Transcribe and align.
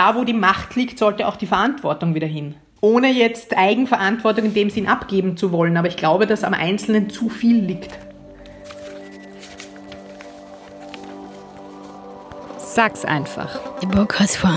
da 0.00 0.14
wo 0.14 0.24
die 0.24 0.32
Macht 0.32 0.76
liegt, 0.76 0.98
sollte 0.98 1.28
auch 1.28 1.36
die 1.36 1.46
Verantwortung 1.46 2.14
wieder 2.14 2.26
hin. 2.26 2.54
Ohne 2.80 3.12
jetzt 3.12 3.54
Eigenverantwortung 3.54 4.46
in 4.46 4.54
dem 4.54 4.70
Sinn 4.70 4.88
abgeben 4.88 5.36
zu 5.36 5.52
wollen, 5.52 5.76
aber 5.76 5.88
ich 5.88 5.98
glaube, 5.98 6.26
dass 6.26 6.42
am 6.42 6.54
Einzelnen 6.54 7.10
zu 7.10 7.28
viel 7.28 7.62
liegt. 7.62 7.90
Sag's 12.56 13.04
einfach. 13.04 13.60
Der 13.82 13.88
Bock 13.88 14.18
hat 14.18 14.30
vor 14.30 14.48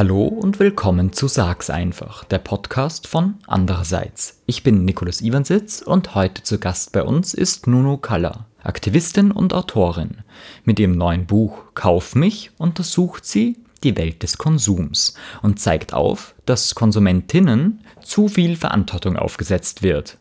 Hallo 0.00 0.24
und 0.28 0.58
willkommen 0.60 1.12
zu 1.12 1.28
Sag's 1.28 1.68
einfach, 1.68 2.24
der 2.24 2.38
Podcast 2.38 3.06
von 3.06 3.34
Andererseits. 3.46 4.40
Ich 4.46 4.62
bin 4.62 4.86
Nikolaus 4.86 5.20
Iwansitz 5.20 5.82
und 5.82 6.14
heute 6.14 6.42
zu 6.42 6.58
Gast 6.58 6.92
bei 6.92 7.02
uns 7.02 7.34
ist 7.34 7.66
Nuno 7.66 7.98
Kalla, 7.98 8.46
Aktivistin 8.62 9.30
und 9.30 9.52
Autorin. 9.52 10.22
Mit 10.64 10.78
ihrem 10.78 10.96
neuen 10.96 11.26
Buch 11.26 11.64
Kauf 11.74 12.14
mich 12.14 12.50
untersucht 12.56 13.26
sie 13.26 13.58
die 13.84 13.94
Welt 13.98 14.22
des 14.22 14.38
Konsums 14.38 15.16
und 15.42 15.60
zeigt 15.60 15.92
auf, 15.92 16.34
dass 16.46 16.74
Konsumentinnen 16.74 17.84
zu 18.00 18.28
viel 18.28 18.56
Verantwortung 18.56 19.16
aufgesetzt 19.16 19.82
wird. 19.82 20.16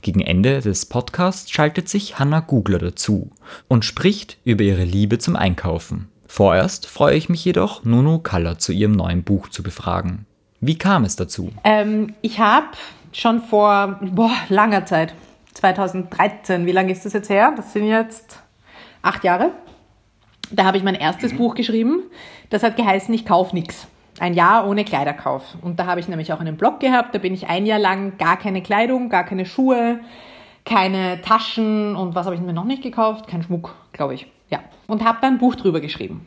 Gegen 0.00 0.22
Ende 0.22 0.62
des 0.62 0.86
Podcasts 0.86 1.50
schaltet 1.50 1.90
sich 1.90 2.18
Hannah 2.18 2.40
Gugler 2.40 2.78
dazu 2.78 3.30
und 3.68 3.84
spricht 3.84 4.38
über 4.44 4.64
ihre 4.64 4.84
Liebe 4.84 5.18
zum 5.18 5.36
Einkaufen. 5.36 6.08
Vorerst 6.30 6.86
freue 6.86 7.16
ich 7.16 7.28
mich 7.30 7.44
jedoch, 7.44 7.84
Nuno 7.84 8.18
Kaller 8.18 8.58
zu 8.58 8.72
ihrem 8.72 8.92
neuen 8.92 9.24
Buch 9.24 9.48
zu 9.48 9.62
befragen. 9.62 10.26
Wie 10.60 10.76
kam 10.76 11.04
es 11.04 11.16
dazu? 11.16 11.50
Ähm, 11.64 12.14
ich 12.20 12.38
habe 12.38 12.68
schon 13.12 13.40
vor 13.40 13.98
boah, 14.02 14.30
langer 14.50 14.84
Zeit, 14.84 15.14
2013, 15.54 16.66
wie 16.66 16.72
lange 16.72 16.92
ist 16.92 17.06
das 17.06 17.14
jetzt 17.14 17.30
her? 17.30 17.52
Das 17.56 17.72
sind 17.72 17.86
jetzt 17.86 18.40
acht 19.02 19.24
Jahre. 19.24 19.52
Da 20.50 20.64
habe 20.64 20.76
ich 20.76 20.84
mein 20.84 20.94
erstes 20.94 21.34
Buch 21.36 21.54
geschrieben. 21.54 22.02
Das 22.50 22.62
hat 22.62 22.76
geheißen, 22.76 23.12
ich 23.14 23.24
kauf 23.24 23.52
nichts. 23.52 23.88
Ein 24.20 24.34
Jahr 24.34 24.68
ohne 24.68 24.84
Kleiderkauf. 24.84 25.56
Und 25.62 25.80
da 25.80 25.86
habe 25.86 26.00
ich 26.00 26.08
nämlich 26.08 26.32
auch 26.32 26.40
einen 26.40 26.56
Blog 26.56 26.78
gehabt. 26.80 27.14
Da 27.14 27.18
bin 27.18 27.34
ich 27.34 27.48
ein 27.48 27.66
Jahr 27.66 27.78
lang 27.78 28.18
gar 28.18 28.36
keine 28.36 28.62
Kleidung, 28.62 29.08
gar 29.08 29.24
keine 29.24 29.46
Schuhe, 29.46 30.00
keine 30.64 31.22
Taschen 31.22 31.96
und 31.96 32.14
was 32.14 32.26
habe 32.26 32.36
ich 32.36 32.42
mir 32.42 32.52
noch 32.52 32.64
nicht 32.64 32.82
gekauft? 32.82 33.26
Kein 33.28 33.42
Schmuck, 33.42 33.74
glaube 33.92 34.14
ich. 34.14 34.26
Ja. 34.50 34.60
Und 34.86 35.04
habe 35.04 35.18
dann 35.20 35.34
ein 35.34 35.38
Buch 35.38 35.54
drüber 35.54 35.80
geschrieben. 35.80 36.26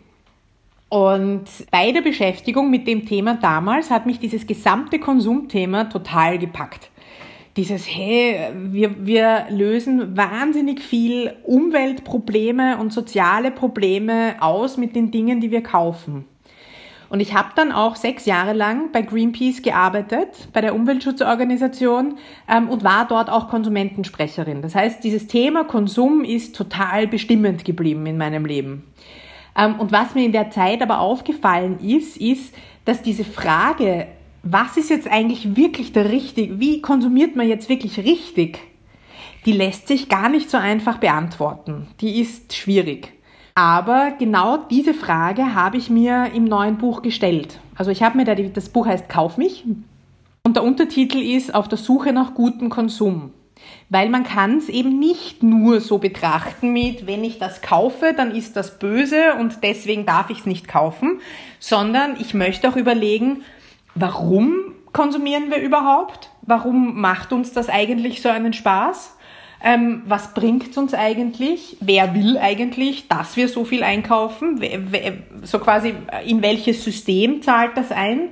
Und 0.90 1.46
bei 1.72 1.94
der 1.94 2.02
Beschäftigung 2.02 2.70
mit 2.70 2.86
dem 2.86 3.06
Thema 3.06 3.36
damals 3.36 3.90
hat 3.90 4.06
mich 4.06 4.20
dieses 4.20 4.46
gesamte 4.46 5.00
Konsumthema 5.00 5.86
total 5.86 6.38
gepackt. 6.38 6.92
Dieses, 7.56 7.88
hey, 7.88 8.52
wir, 8.56 9.06
wir 9.06 9.46
lösen 9.50 10.18
wahnsinnig 10.18 10.82
viel 10.82 11.34
Umweltprobleme 11.44 12.78
und 12.78 12.92
soziale 12.92 13.52
Probleme 13.52 14.36
aus 14.42 14.76
mit 14.76 14.96
den 14.96 15.12
Dingen, 15.12 15.40
die 15.40 15.52
wir 15.52 15.64
kaufen. 15.64 16.26
Und 17.12 17.20
ich 17.20 17.34
habe 17.34 17.50
dann 17.58 17.74
auch 17.74 17.98
sechs 17.98 18.26
Jahre 18.26 18.54
lang 18.54 18.94
bei 18.94 19.02
Greenpeace 19.02 19.62
gearbeitet, 19.62 20.48
bei 20.54 20.62
der 20.62 20.74
Umweltschutzorganisation 20.74 22.18
ähm, 22.48 22.70
und 22.70 22.86
war 22.86 23.06
dort 23.06 23.30
auch 23.30 23.50
Konsumentensprecherin. 23.50 24.62
Das 24.62 24.76
heißt, 24.76 25.04
dieses 25.04 25.28
Thema 25.28 25.66
Konsum 25.66 26.24
ist 26.24 26.56
total 26.56 27.08
bestimmend 27.08 27.66
geblieben 27.66 28.06
in 28.06 28.18
meinem 28.18 28.46
Leben. 28.46 28.86
Ähm, 29.58 29.78
und 29.78 29.92
was 29.92 30.16
mir 30.16 30.24
in 30.24 30.32
der 30.32 30.52
Zeit 30.52 30.82
aber 30.82 31.02
aufgefallen 31.02 31.80
ist, 31.82 32.16
ist, 32.16 32.56
dass 32.86 33.02
diese 33.02 33.26
Frage, 33.26 34.08
was 34.44 34.78
ist 34.78 34.90
jetzt 34.90 35.12
eigentlich 35.12 35.58
wirklich 35.58 35.92
der 35.92 36.10
richtig, 36.12 36.62
wie 36.62 36.80
konsumiert 36.80 37.36
man 37.36 37.46
jetzt 37.46 37.68
wirklich 37.68 37.98
richtig, 37.98 38.60
die 39.46 39.52
lässt 39.52 39.90
sich 39.90 40.08
gar 40.08 40.30
nicht 40.30 40.50
so 40.50 40.56
einfach 40.56 41.00
beantworten. 41.00 41.88
Die 42.00 42.22
ist 42.22 42.56
schwierig. 42.56 43.12
Aber 43.56 44.12
genau 44.18 44.58
diese 44.58 44.94
Frage 44.94 45.56
habe 45.56 45.78
ich 45.78 45.90
mir 45.90 46.32
im 46.34 46.46
neuen 46.46 46.78
Buch 46.78 47.02
gestellt. 47.02 47.60
Also 47.76 47.92
ich 47.92 48.04
habe 48.04 48.18
mir 48.18 48.26
da, 48.26 48.36
das 48.36 48.70
Buch 48.70 48.88
heißt 48.88 49.10
Kauf 49.10 49.38
mich 49.38 49.66
und 50.44 50.56
der 50.56 50.64
Untertitel 50.64 51.18
ist 51.18 51.54
Auf 51.54 51.68
der 51.68 51.78
Suche 51.78 52.14
nach 52.14 52.34
gutem 52.34 52.70
Konsum. 52.70 53.32
Weil 53.90 54.10
man 54.10 54.24
kann 54.24 54.58
es 54.58 54.70
eben 54.70 54.98
nicht 55.00 55.44
nur 55.44 55.82
so 55.82 55.98
betrachten 55.98 56.74
mit, 56.74 57.06
wenn 57.06 57.24
ich 57.24 57.38
das 57.38 57.62
kaufe, 57.62 58.14
dann 58.16 58.32
ist 58.34 58.56
das 58.56 58.80
böse 58.80 59.36
und 59.40 59.60
deswegen 59.64 60.06
darf 60.06 60.30
ich 60.30 60.40
es 60.40 60.46
nicht 60.46 60.68
kaufen, 60.68 61.20
sondern 61.60 62.16
ich 62.20 62.34
möchte 62.34 62.70
auch 62.70 62.76
überlegen, 62.76 63.44
warum 63.94 64.56
konsumieren 64.94 65.52
wir 65.52 65.62
überhaupt? 65.62 66.32
Warum 66.42 67.00
macht 67.00 67.34
uns 67.34 67.54
das 67.54 67.70
eigentlich 67.70 68.22
so 68.22 68.30
einen 68.30 68.54
Spaß? 68.54 69.16
Ähm, 69.64 70.02
was 70.08 70.34
bringt 70.34 70.76
uns 70.78 70.94
eigentlich? 70.94 71.78
Wer 71.82 72.16
will 72.16 72.38
eigentlich, 72.38 73.08
dass 73.08 73.36
wir 73.36 73.48
so 73.48 73.64
viel 73.64 73.84
einkaufen? 73.84 74.60
So 75.44 75.60
quasi, 75.60 75.94
in 76.26 76.42
welches 76.42 76.84
System 76.84 77.42
zahlt 77.42 77.78
das 77.78 77.92
ein? 77.92 78.30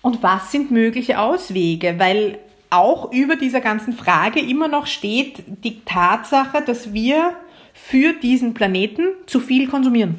Und 0.00 0.22
was 0.22 0.52
sind 0.52 0.70
mögliche 0.70 1.20
Auswege? 1.20 1.98
Weil 1.98 2.38
auch 2.70 3.12
über 3.12 3.36
dieser 3.36 3.60
ganzen 3.60 3.92
Frage 3.92 4.40
immer 4.40 4.68
noch 4.68 4.86
steht 4.86 5.42
die 5.64 5.82
Tatsache, 5.84 6.62
dass 6.62 6.92
wir 6.92 7.34
für 7.74 8.14
diesen 8.14 8.54
Planeten 8.54 9.08
zu 9.26 9.40
viel 9.40 9.68
konsumieren. 9.68 10.18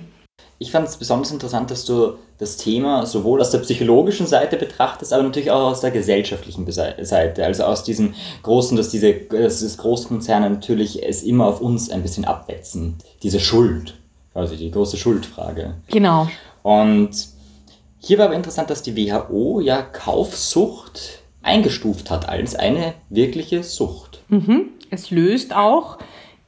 Ich 0.59 0.71
fand 0.71 0.87
es 0.87 0.97
besonders 0.97 1.31
interessant, 1.31 1.71
dass 1.71 1.85
du 1.85 2.17
das 2.37 2.57
Thema 2.57 3.05
sowohl 3.05 3.41
aus 3.41 3.49
der 3.49 3.59
psychologischen 3.59 4.27
Seite 4.27 4.57
betrachtest, 4.57 5.11
aber 5.11 5.23
natürlich 5.23 5.49
auch 5.49 5.71
aus 5.71 5.81
der 5.81 5.91
gesellschaftlichen 5.91 6.69
Seite. 6.71 7.43
Also 7.43 7.63
aus 7.63 7.83
diesem 7.83 8.13
großen, 8.43 8.77
dass 8.77 8.89
diese 8.89 9.13
dass 9.13 9.61
das 9.61 9.77
Großkonzerne 9.77 10.49
natürlich 10.49 11.03
es 11.03 11.23
immer 11.23 11.47
auf 11.47 11.61
uns 11.61 11.89
ein 11.89 12.03
bisschen 12.03 12.25
abwetzen. 12.25 12.95
Diese 13.23 13.39
Schuld, 13.39 13.95
also 14.33 14.55
die 14.55 14.69
große 14.69 14.97
Schuldfrage. 14.97 15.75
Genau. 15.87 16.27
Und 16.61 17.09
hier 17.99 18.19
war 18.19 18.25
aber 18.25 18.35
interessant, 18.35 18.69
dass 18.69 18.83
die 18.83 18.95
WHO 18.95 19.59
ja 19.59 19.81
Kaufsucht 19.81 21.19
eingestuft 21.41 22.11
hat 22.11 22.29
als 22.29 22.55
eine 22.55 22.93
wirkliche 23.09 23.63
Sucht. 23.63 24.21
Mhm. 24.27 24.69
Es 24.89 25.09
löst 25.09 25.55
auch 25.55 25.97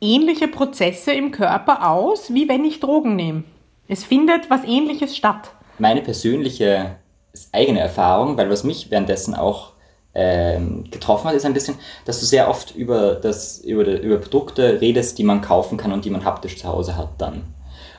ähnliche 0.01 0.47
Prozesse 0.47 1.11
im 1.13 1.31
Körper 1.31 1.89
aus, 1.89 2.33
wie 2.33 2.47
wenn 2.47 2.63
ich 2.63 2.79
Drogen 2.79 3.15
nehme. 3.15 3.43
Es 3.87 4.03
findet 4.03 4.49
was 4.49 4.63
Ähnliches 4.65 5.17
statt. 5.17 5.51
Meine 5.79 6.01
persönliche 6.01 6.95
eigene 7.51 7.79
Erfahrung, 7.79 8.37
weil 8.37 8.49
was 8.49 8.63
mich 8.63 8.91
währenddessen 8.91 9.35
auch 9.35 9.73
ähm, 10.15 10.85
getroffen 10.89 11.27
hat, 11.27 11.35
ist 11.35 11.45
ein 11.45 11.53
bisschen, 11.53 11.75
dass 12.05 12.19
du 12.19 12.25
sehr 12.25 12.49
oft 12.49 12.75
über, 12.75 13.15
das, 13.15 13.59
über, 13.59 13.85
über 14.01 14.17
Produkte 14.17 14.81
redest, 14.81 15.17
die 15.17 15.23
man 15.23 15.41
kaufen 15.41 15.77
kann 15.77 15.91
und 15.91 16.05
die 16.05 16.09
man 16.09 16.25
haptisch 16.25 16.57
zu 16.57 16.67
Hause 16.67 16.97
hat 16.97 17.09
dann. 17.19 17.43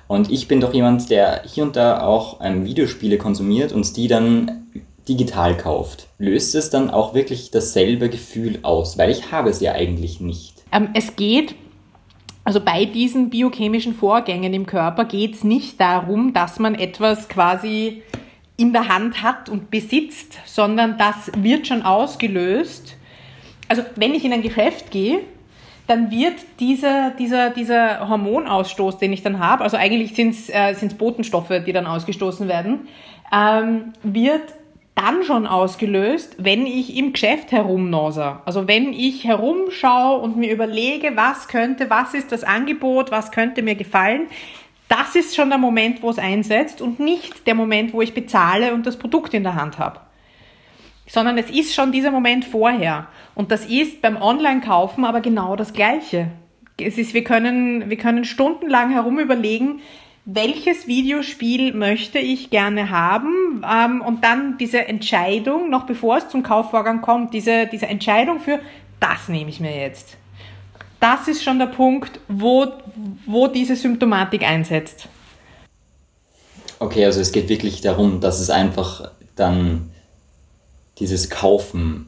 Und 0.09 0.31
ich 0.31 0.49
bin 0.49 0.61
doch 0.61 0.75
jemand, 0.75 1.09
der 1.09 1.43
hier 1.45 1.63
und 1.63 1.77
da 1.77 2.03
auch 2.03 2.41
ähm, 2.43 2.65
Videospiele 2.65 3.17
konsumiert 3.17 3.73
und 3.73 3.97
die 3.97 4.09
dann 4.09 4.67
digital 5.09 5.57
kauft. 5.57 6.09
Löst 6.19 6.55
es 6.55 6.69
dann 6.69 6.91
auch 6.91 7.15
wirklich 7.15 7.53
dasselbe 7.53 8.11
Gefühl 8.11 8.59
aus? 8.63 8.99
Weil 8.99 9.11
ich 9.11 9.31
habe 9.31 9.51
es 9.51 9.61
ja 9.61 9.73
eigentlich 9.73 10.21
nicht. 10.21 10.65
Ähm, 10.73 10.89
es 10.95 11.15
geht 11.15 11.55
also 12.45 12.61
bei 12.61 12.85
diesen 12.85 13.31
biochemischen 13.31 13.95
Vorgängen 13.95 14.55
im 14.55 14.67
Körper 14.67 15.05
geht 15.05 15.35
es 15.35 15.45
nicht 15.45 15.81
darum, 15.81 16.33
dass 16.33 16.59
man 16.59 16.75
etwas 16.75 17.29
quasi 17.29 18.03
in 18.57 18.73
der 18.73 18.89
Hand 18.89 19.23
hat 19.23 19.49
und 19.49 19.71
besitzt, 19.71 20.39
sondern 20.45 20.99
das 20.99 21.31
wird 21.37 21.67
schon 21.67 21.83
ausgelöst. 21.83 22.97
Also 23.69 23.83
wenn 23.97 24.15
ich 24.15 24.25
in 24.25 24.33
ein 24.33 24.43
Geschäft 24.43 24.91
gehe, 24.91 25.21
dann 25.87 26.11
wird 26.11 26.35
dieser, 26.61 27.11
dieser, 27.11 27.51
dieser 27.51 28.09
Hormonausstoß, 28.09 28.99
den 28.99 29.13
ich 29.13 29.23
dann 29.23 29.39
habe, 29.39 29.65
also 29.65 29.77
eigentlich 29.77 30.15
sind 30.15 30.31
es 30.31 30.49
äh, 30.49 30.95
Botenstoffe, 30.97 31.53
die 31.67 31.73
dann 31.73 31.87
ausgestoßen 31.87 32.49
werden, 32.49 32.89
ähm, 33.33 33.93
wird 34.03 34.43
dann 34.95 35.23
schon 35.25 35.47
ausgelöst, 35.47 36.37
wenn 36.39 36.67
ich 36.67 36.97
im 36.97 37.13
Geschäft 37.13 37.53
herumnose. 37.53 38.41
Also 38.45 38.69
wenn 38.69 38.93
ich 38.93 39.25
herumschaue 39.25 40.21
und 40.21 40.37
mir 40.37 40.53
überlege, 40.53 41.13
was 41.17 41.49
könnte, 41.49 41.89
was 41.89 42.15
ist 42.15 42.33
das 42.33 42.45
Angebot, 42.45 43.11
was 43.11 43.31
könnte 43.31 43.63
mir 43.63 43.77
gefallen, 43.77 44.27
das 44.89 45.15
ist 45.15 45.37
schon 45.37 45.51
der 45.51 45.59
Moment, 45.59 46.03
wo 46.03 46.11
es 46.11 46.19
einsetzt 46.19 46.83
und 46.83 46.99
nicht 46.99 47.47
der 47.47 47.55
Moment, 47.55 47.93
wo 47.93 48.03
ich 48.03 48.13
bezahle 48.13 48.75
und 48.75 48.87
das 48.87 48.99
Produkt 48.99 49.33
in 49.35 49.45
der 49.45 49.55
Hand 49.55 49.79
habe. 49.79 50.01
Sondern 51.07 51.39
es 51.39 51.49
ist 51.49 51.75
schon 51.75 51.93
dieser 51.93 52.11
Moment 52.11 52.45
vorher. 52.45 53.07
Und 53.35 53.53
das 53.53 53.67
ist 53.67 54.03
beim 54.03 54.21
Online-Kaufen 54.21 55.05
aber 55.05 55.21
genau 55.21 55.55
das 55.55 55.73
Gleiche. 55.73 56.33
Es 56.77 56.99
ist, 56.99 57.15
wir 57.15 57.25
können, 57.25 57.89
wir 57.89 57.97
können 57.99 58.25
stundenlang 58.25 58.91
herum 58.91 59.21
überlegen, 59.21 59.81
welches 60.25 60.87
Videospiel 60.87 61.73
möchte 61.73 62.19
ich 62.19 62.51
gerne 62.51 62.91
haben 62.91 63.65
ähm, 63.69 64.03
und 64.03 64.23
dann 64.23 64.59
diese 64.59 64.87
Entscheidung, 64.87 65.71
noch 65.71 65.87
bevor 65.87 66.19
es 66.19 66.29
zum 66.29 66.43
Kaufvorgang 66.43 67.01
kommt, 67.01 67.33
diese, 67.35 67.67
diese 67.67 67.87
Entscheidung 67.87 68.41
für, 68.41 68.61
das 69.01 69.29
nehme 69.29 69.51
ich 69.51 69.61
mir 69.61 69.77
jetzt. 69.77 70.17
Das 71.01 71.29
ist 71.29 71.43
schon 71.43 71.59
der 71.59 71.67
Punkt, 71.67 72.21
wo, 72.29 72.67
wo 73.25 73.47
diese 73.47 73.75
Symptomatik 73.75 74.43
einsetzt. 74.43 75.09
Okay, 76.79 77.05
also 77.05 77.21
es 77.21 77.33
geht 77.33 77.49
wirklich 77.49 77.81
darum, 77.81 78.21
dass 78.21 78.41
es 78.41 78.51
einfach 78.51 79.11
dann 79.35 79.91
dieses 80.99 81.31
Kaufen 81.31 82.07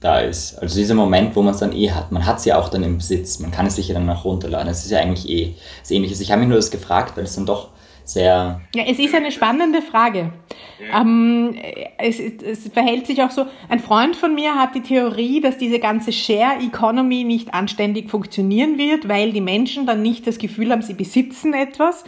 da 0.00 0.20
ist. 0.20 0.58
Also 0.58 0.76
dieser 0.76 0.94
Moment, 0.94 1.36
wo 1.36 1.42
man 1.42 1.54
es 1.54 1.60
dann 1.60 1.72
eh 1.72 1.90
hat. 1.90 2.10
Man 2.10 2.26
hat 2.26 2.38
es 2.38 2.46
ja 2.46 2.58
auch 2.58 2.70
dann 2.70 2.82
im 2.82 2.96
Besitz. 2.96 3.38
Man 3.38 3.50
kann 3.50 3.66
es 3.66 3.76
sich 3.76 3.88
ja 3.88 3.94
dann 3.94 4.08
auch 4.08 4.24
runterladen. 4.24 4.66
Das 4.66 4.84
ist 4.84 4.90
ja 4.90 4.98
eigentlich 4.98 5.28
eh 5.28 5.54
das 5.80 5.90
Ähnliches. 5.90 6.20
Ich 6.20 6.32
habe 6.32 6.40
mich 6.40 6.48
nur 6.48 6.56
das 6.56 6.70
gefragt, 6.70 7.16
weil 7.16 7.24
es 7.24 7.34
dann 7.34 7.46
doch 7.46 7.68
sehr. 8.04 8.60
Ja, 8.74 8.84
es 8.84 8.98
ist 8.98 9.14
eine 9.14 9.30
spannende 9.30 9.82
Frage. 9.82 10.32
Ja. 10.80 11.02
Ähm, 11.02 11.54
es, 11.98 12.18
es, 12.18 12.68
verhält 12.72 13.06
sich 13.06 13.22
auch 13.22 13.30
so. 13.30 13.46
Ein 13.68 13.78
Freund 13.78 14.16
von 14.16 14.34
mir 14.34 14.54
hat 14.54 14.74
die 14.74 14.82
Theorie, 14.82 15.42
dass 15.42 15.58
diese 15.58 15.78
ganze 15.78 16.12
Share 16.12 16.62
Economy 16.62 17.24
nicht 17.24 17.52
anständig 17.52 18.10
funktionieren 18.10 18.78
wird, 18.78 19.06
weil 19.06 19.32
die 19.32 19.42
Menschen 19.42 19.86
dann 19.86 20.00
nicht 20.00 20.26
das 20.26 20.38
Gefühl 20.38 20.72
haben, 20.72 20.82
sie 20.82 20.94
besitzen 20.94 21.52
etwas 21.52 22.04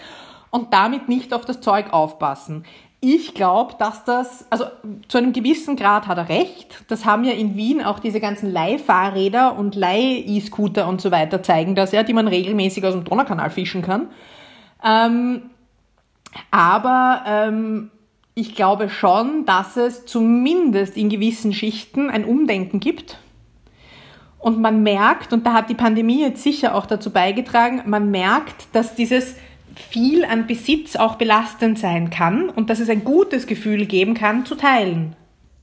und 0.50 0.72
damit 0.72 1.08
nicht 1.08 1.34
auf 1.34 1.44
das 1.44 1.60
Zeug 1.60 1.92
aufpassen. 1.92 2.64
Ich 3.04 3.34
glaube, 3.34 3.74
dass 3.80 4.04
das, 4.04 4.46
also 4.48 4.66
zu 5.08 5.18
einem 5.18 5.32
gewissen 5.32 5.74
Grad 5.74 6.06
hat 6.06 6.18
er 6.18 6.28
recht. 6.28 6.84
Das 6.86 7.04
haben 7.04 7.24
ja 7.24 7.32
in 7.32 7.56
Wien 7.56 7.82
auch 7.82 7.98
diese 7.98 8.20
ganzen 8.20 8.52
Leihfahrräder 8.52 9.58
und 9.58 9.74
Leih-E-Scooter 9.74 10.86
und 10.86 11.00
so 11.00 11.10
weiter 11.10 11.42
zeigen 11.42 11.74
das 11.74 11.90
ja, 11.90 12.04
die 12.04 12.12
man 12.12 12.28
regelmäßig 12.28 12.84
aus 12.84 12.94
dem 12.94 13.02
Donaukanal 13.02 13.50
fischen 13.50 13.82
kann. 13.82 14.06
Ähm, 14.84 15.50
aber 16.52 17.24
ähm, 17.26 17.90
ich 18.36 18.54
glaube 18.54 18.88
schon, 18.88 19.46
dass 19.46 19.76
es 19.76 20.06
zumindest 20.06 20.96
in 20.96 21.08
gewissen 21.08 21.52
Schichten 21.52 22.08
ein 22.08 22.24
Umdenken 22.24 22.78
gibt. 22.78 23.18
Und 24.38 24.60
man 24.60 24.84
merkt, 24.84 25.32
und 25.32 25.44
da 25.44 25.54
hat 25.54 25.70
die 25.70 25.74
Pandemie 25.74 26.20
jetzt 26.20 26.44
sicher 26.44 26.76
auch 26.76 26.86
dazu 26.86 27.10
beigetragen, 27.10 27.82
man 27.86 28.12
merkt, 28.12 28.66
dass 28.72 28.94
dieses 28.94 29.34
viel 29.74 30.24
an 30.24 30.46
Besitz 30.46 30.96
auch 30.96 31.16
belastend 31.16 31.78
sein 31.78 32.10
kann 32.10 32.48
und 32.50 32.70
dass 32.70 32.80
es 32.80 32.88
ein 32.88 33.04
gutes 33.04 33.46
Gefühl 33.46 33.86
geben 33.86 34.14
kann, 34.14 34.46
zu 34.46 34.54
teilen. 34.54 35.16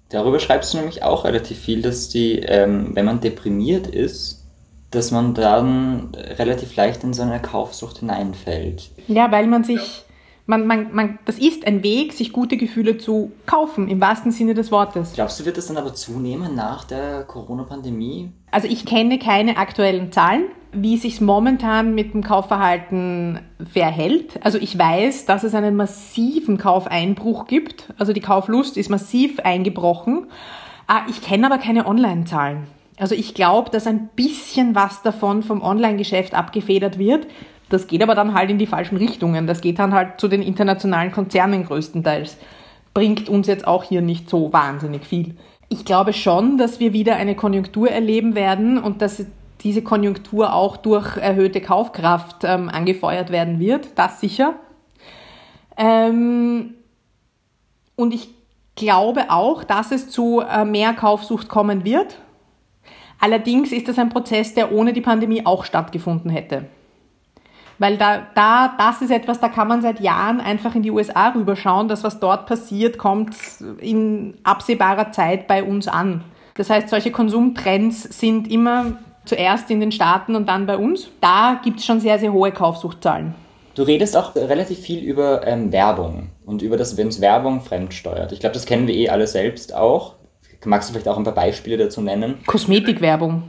Darüber 0.10 0.40
schreibst 0.40 0.74
du 0.74 0.78
nämlich 0.78 1.04
auch 1.04 1.26
relativ 1.26 1.60
viel, 1.60 1.82
dass 1.82 2.10
die, 2.10 2.40
ähm, 2.40 2.92
wenn 2.96 3.06
man 3.06 3.20
deprimiert 3.20 3.88
ist, 3.88 4.44
dass 4.92 5.12
man 5.12 5.36
dann 5.36 6.16
relativ 6.16 6.76
leicht 6.76 7.04
in 7.04 7.14
so 7.14 7.22
eine 7.22 7.40
Kaufsucht 7.40 8.00
hineinfällt. 8.00 8.90
Ja, 9.08 9.32
weil 9.32 9.46
man 9.46 9.64
sich 9.64 10.06
man, 10.50 10.66
man, 10.66 10.92
man, 10.94 11.20
das 11.26 11.38
ist 11.38 11.68
ein 11.68 11.84
Weg, 11.84 12.14
sich 12.14 12.34
gute 12.34 12.58
Gefühle 12.58 12.98
zu 12.98 13.32
kaufen, 13.46 13.88
im 13.88 14.02
wahrsten 14.02 14.32
Sinne 14.32 14.56
des 14.56 14.72
Wortes. 14.72 15.14
Glaubst 15.14 15.40
du, 15.40 15.46
wird 15.46 15.58
das 15.58 15.68
dann 15.68 15.78
aber 15.78 15.94
zunehmen 15.94 16.56
nach 16.56 16.86
der 16.86 17.24
Corona-Pandemie? 17.26 18.32
Also 18.50 18.68
ich 18.68 18.84
kenne 18.84 19.20
keine 19.20 19.58
aktuellen 19.58 20.12
Zahlen, 20.12 20.46
wie 20.71 20.98
sich 20.98 21.19
momentan 21.19 21.95
mit 21.95 22.13
dem 22.13 22.24
Kaufverhalten 22.24 23.39
verhält. 23.71 24.39
Also 24.44 24.57
ich 24.60 24.77
weiß, 24.77 25.25
dass 25.25 25.44
es 25.44 25.56
einen 25.56 25.75
massiven 25.75 26.57
Kaufeinbruch 26.57 27.48
gibt. 27.48 27.94
Also 27.98 28.13
die 28.13 28.21
Kauflust 28.21 28.77
ist 28.77 28.89
massiv 28.89 29.39
eingebrochen. 29.39 30.27
Ah, 30.88 31.01
ich 31.10 31.21
kenne 31.21 31.48
aber 31.48 31.57
keine 31.57 31.88
Online-Zahlen. 31.88 32.68
Also 33.00 33.16
ich 33.16 33.33
glaube, 33.33 33.71
dass 33.71 33.88
ein 33.88 34.10
bisschen 34.16 34.75
was 34.75 35.01
davon 35.01 35.42
vom 35.42 35.62
Online-Geschäft 35.62 36.36
abgefedert 36.36 37.00
wird. 37.00 37.27
Das 37.69 37.88
geht 37.88 38.04
aber 38.04 38.15
dann 38.15 38.33
halt 38.33 38.50
in 38.50 38.57
die 38.57 38.68
falschen 38.68 38.98
Richtungen. 38.98 39.48
Das 39.48 39.62
geht 39.62 39.80
dann 39.80 39.94
halt 39.94 40.19
zu 40.19 40.27
den 40.27 40.42
internationalen 40.42 41.12
Konzernen 41.12 41.65
größtenteils. 41.65 42.38
Bringt 42.94 43.30
uns 43.30 43.48
jetzt 43.48 43.68
auch 43.68 43.83
hier 43.83 44.01
nicht 44.01 44.30
so 44.30 44.51
wahnsinnig 44.51 45.06
viel. 45.06 45.36
Ich 45.69 45.86
glaube 45.86 46.13
schon, 46.13 46.57
dass 46.57 46.80
wir 46.80 46.94
wieder 46.94 47.15
eine 47.15 47.36
Konjunktur 47.36 47.89
erleben 47.89 48.33
werden 48.33 48.80
und 48.80 49.01
dass 49.01 49.25
diese 49.62 49.82
Konjunktur 49.82 50.54
auch 50.54 50.78
durch 50.78 51.18
erhöhte 51.18 51.62
Kaufkraft 51.62 52.44
ähm, 52.44 52.70
angefeuert 52.70 53.32
werden 53.32 53.60
wird. 53.60 53.90
Das 53.96 54.20
sicher. 54.22 54.56
Ähm, 55.78 56.76
und 57.96 58.14
ich 58.14 58.30
glaube 58.76 59.30
auch, 59.30 59.64
dass 59.64 59.92
es 59.92 60.10
zu 60.10 60.42
äh, 60.42 60.66
mehr 60.66 60.94
Kaufsucht 60.94 61.50
kommen 61.50 61.84
wird. 61.84 62.18
Allerdings 63.20 63.72
ist 63.72 63.88
das 63.90 64.00
ein 64.00 64.10
Prozess, 64.10 64.54
der 64.54 64.72
ohne 64.72 64.94
die 64.94 65.02
Pandemie 65.02 65.46
auch 65.46 65.66
stattgefunden 65.66 66.32
hätte. 66.32 66.66
Weil 67.78 67.98
da, 67.98 68.28
da, 68.36 68.74
das 68.78 69.02
ist 69.02 69.12
etwas, 69.12 69.40
da 69.40 69.50
kann 69.50 69.68
man 69.68 69.82
seit 69.82 70.02
Jahren 70.02 70.42
einfach 70.42 70.76
in 70.76 70.84
die 70.84 70.92
USA 70.92 71.30
rüberschauen. 71.30 71.88
Das, 71.88 72.04
was 72.04 72.20
dort 72.20 72.46
passiert, 72.46 72.98
kommt 72.98 73.36
in 73.80 74.36
absehbarer 74.44 75.12
Zeit 75.12 75.48
bei 75.48 75.64
uns 75.64 75.88
an. 75.88 76.24
Das 76.56 76.70
heißt, 76.70 76.90
solche 76.90 77.12
Konsumtrends 77.12 78.04
sind 78.04 78.52
immer 78.52 78.98
zuerst 79.30 79.72
in 79.72 79.80
den 79.80 79.92
Staaten 79.92 80.36
und 80.36 80.50
dann 80.50 80.66
bei 80.66 80.78
uns. 80.78 81.10
Da 81.22 81.62
gibt 81.64 81.80
es 81.80 81.86
schon 81.86 82.00
sehr, 82.00 82.20
sehr 82.20 82.34
hohe 82.34 82.52
Kaufsuchtzahlen. 82.52 83.34
Du 83.76 83.84
redest 83.84 84.18
auch 84.18 84.36
relativ 84.36 84.80
viel 84.80 85.02
über 85.02 85.48
ähm, 85.48 85.72
Werbung 85.72 86.31
und 86.46 86.62
über 86.62 86.76
das, 86.76 86.98
wenn 86.98 87.08
es 87.08 87.22
Werbung 87.22 87.62
fremdsteuert. 87.62 88.31
Ich 88.34 88.42
glaube, 88.42 88.54
das 88.54 88.66
kennen 88.66 88.88
wir 88.88 88.96
eh 88.96 89.10
alle 89.10 89.28
selbst 89.28 89.74
auch. 89.74 90.16
Magst 90.66 90.90
du 90.90 90.94
vielleicht 90.94 91.08
auch 91.08 91.18
ein 91.18 91.24
paar 91.24 91.34
Beispiele 91.34 91.78
dazu 91.78 92.02
nennen? 92.02 92.40
Kosmetikwerbung. 92.46 93.44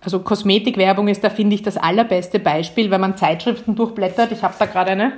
Also 0.00 0.20
Kosmetikwerbung 0.20 1.08
ist 1.08 1.22
da, 1.22 1.28
finde 1.28 1.54
ich, 1.54 1.62
das 1.62 1.76
allerbeste 1.76 2.38
Beispiel, 2.38 2.90
wenn 2.90 3.00
man 3.00 3.16
Zeitschriften 3.16 3.74
durchblättert. 3.74 4.32
Ich 4.32 4.42
habe 4.42 4.54
da 4.58 4.66
gerade 4.66 4.92
eine. 4.92 5.12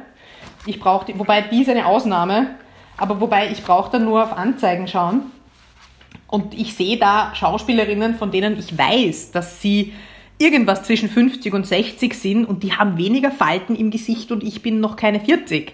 Ich 0.65 0.81
brauche, 0.81 1.17
wobei 1.19 1.43
die 1.43 1.62
ist 1.62 1.71
eine 1.71 1.87
Ausnahme, 1.87 2.49
aber 2.97 3.21
wobei 3.21 3.49
ich 3.51 3.62
brauche 3.62 3.93
da 3.93 3.99
nur 3.99 4.23
auf 4.23 4.37
Anzeigen 4.37 4.89
schauen. 4.89 5.31
Und 6.28 6.55
ich 6.55 6.75
sehe 6.75 6.96
da 6.96 7.34
Schauspielerinnen, 7.34 8.17
von 8.17 8.31
denen 8.31 8.58
ich 8.58 8.76
weiß, 8.76 9.31
dass 9.31 9.61
sie 9.61 9.93
irgendwas 10.38 10.82
zwischen 10.82 11.08
50 11.08 11.55
und 11.55 11.67
60 11.67 12.14
sind 12.14 12.44
und 12.44 12.62
die 12.62 12.73
haben 12.73 12.99
weniger 12.99 13.31
Falten 13.31 13.75
im 13.75 13.90
Gesicht 13.90 14.32
und 14.32 14.43
ich 14.43 14.62
bin 14.62 14.81
noch 14.81 14.96
keine 14.96 15.20
40. 15.20 15.73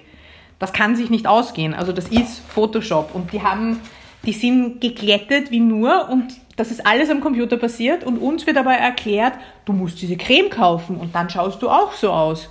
Das 0.59 0.73
kann 0.73 0.95
sich 0.95 1.11
nicht 1.11 1.27
ausgehen. 1.27 1.75
Also 1.75 1.93
das 1.93 2.09
ist 2.09 2.41
Photoshop 2.49 3.15
und 3.15 3.33
die 3.33 3.43
haben, 3.43 3.81
die 4.25 4.33
sind 4.33 4.81
geglättet 4.81 5.51
wie 5.51 5.59
nur 5.59 6.09
und 6.09 6.33
das 6.57 6.71
ist 6.71 6.87
alles 6.87 7.11
am 7.11 7.21
Computer 7.21 7.57
passiert 7.57 8.05
und 8.05 8.19
uns 8.19 8.47
wird 8.47 8.57
aber 8.57 8.75
erklärt, 8.75 9.33
du 9.65 9.73
musst 9.73 10.01
diese 10.01 10.17
Creme 10.17 10.51
kaufen 10.51 10.97
und 10.97 11.15
dann 11.15 11.31
schaust 11.31 11.63
du 11.63 11.69
auch 11.69 11.93
so 11.93 12.11
aus. 12.11 12.49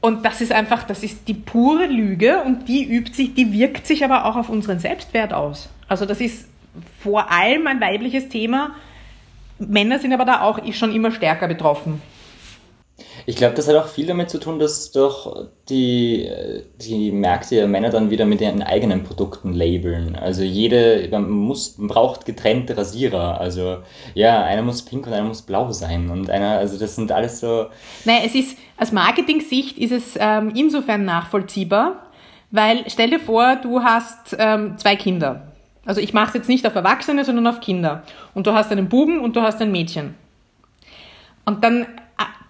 Und 0.00 0.24
das 0.24 0.40
ist 0.40 0.52
einfach, 0.52 0.84
das 0.84 1.02
ist 1.02 1.28
die 1.28 1.34
pure 1.34 1.86
Lüge 1.86 2.42
und 2.42 2.68
die 2.68 2.84
übt 2.84 3.12
sich, 3.12 3.34
die 3.34 3.52
wirkt 3.52 3.86
sich 3.86 4.04
aber 4.04 4.24
auch 4.24 4.36
auf 4.36 4.48
unseren 4.48 4.78
Selbstwert 4.78 5.32
aus. 5.32 5.68
Also 5.88 6.06
das 6.06 6.20
ist 6.20 6.48
vor 7.00 7.30
allem 7.30 7.66
ein 7.66 7.80
weibliches 7.80 8.28
Thema. 8.28 8.74
Männer 9.58 9.98
sind 9.98 10.12
aber 10.12 10.24
da 10.24 10.42
auch 10.42 10.60
schon 10.72 10.94
immer 10.94 11.10
stärker 11.10 11.48
betroffen. 11.48 12.02
Ich 13.26 13.36
glaube, 13.36 13.54
das 13.54 13.68
hat 13.68 13.76
auch 13.76 13.88
viel 13.88 14.06
damit 14.06 14.30
zu 14.30 14.38
tun, 14.38 14.58
dass 14.58 14.92
doch 14.92 15.48
die, 15.68 16.30
die 16.80 17.10
Märkte 17.10 17.56
ja 17.56 17.66
Männer 17.66 17.90
dann 17.90 18.10
wieder 18.10 18.24
mit 18.24 18.40
ihren 18.40 18.62
eigenen 18.62 19.02
Produkten 19.02 19.52
labeln. 19.52 20.16
Also 20.16 20.42
jede, 20.42 21.08
man 21.10 21.28
muss, 21.28 21.76
man 21.76 21.88
braucht 21.88 22.24
getrennte 22.24 22.76
Rasierer. 22.76 23.40
Also 23.40 23.78
ja, 24.14 24.44
einer 24.44 24.62
muss 24.62 24.84
pink 24.84 25.06
und 25.06 25.12
einer 25.12 25.26
muss 25.26 25.42
blau 25.42 25.72
sein. 25.72 26.10
Und 26.10 26.30
einer, 26.30 26.58
also 26.58 26.78
das 26.78 26.94
sind 26.94 27.12
alles 27.12 27.40
so. 27.40 27.66
Nein, 28.04 28.22
es 28.24 28.34
ist, 28.34 28.56
aus 28.78 28.92
Marketing-Sicht 28.92 29.76
ist 29.76 29.92
es 29.92 30.14
ähm, 30.18 30.52
insofern 30.54 31.04
nachvollziehbar, 31.04 32.06
weil 32.50 32.84
stell 32.86 33.10
dir 33.10 33.20
vor, 33.20 33.56
du 33.56 33.82
hast 33.82 34.36
ähm, 34.38 34.78
zwei 34.78 34.96
Kinder. 34.96 35.45
Also 35.86 36.00
ich 36.00 36.12
mache 36.12 36.28
es 36.28 36.34
jetzt 36.34 36.48
nicht 36.48 36.66
auf 36.66 36.74
Erwachsene, 36.74 37.24
sondern 37.24 37.46
auf 37.46 37.60
Kinder. 37.60 38.02
Und 38.34 38.46
du 38.46 38.52
hast 38.52 38.70
einen 38.72 38.88
Buben 38.88 39.20
und 39.20 39.36
du 39.36 39.42
hast 39.42 39.62
ein 39.62 39.72
Mädchen. 39.72 40.14
Und 41.44 41.64
dann 41.64 41.86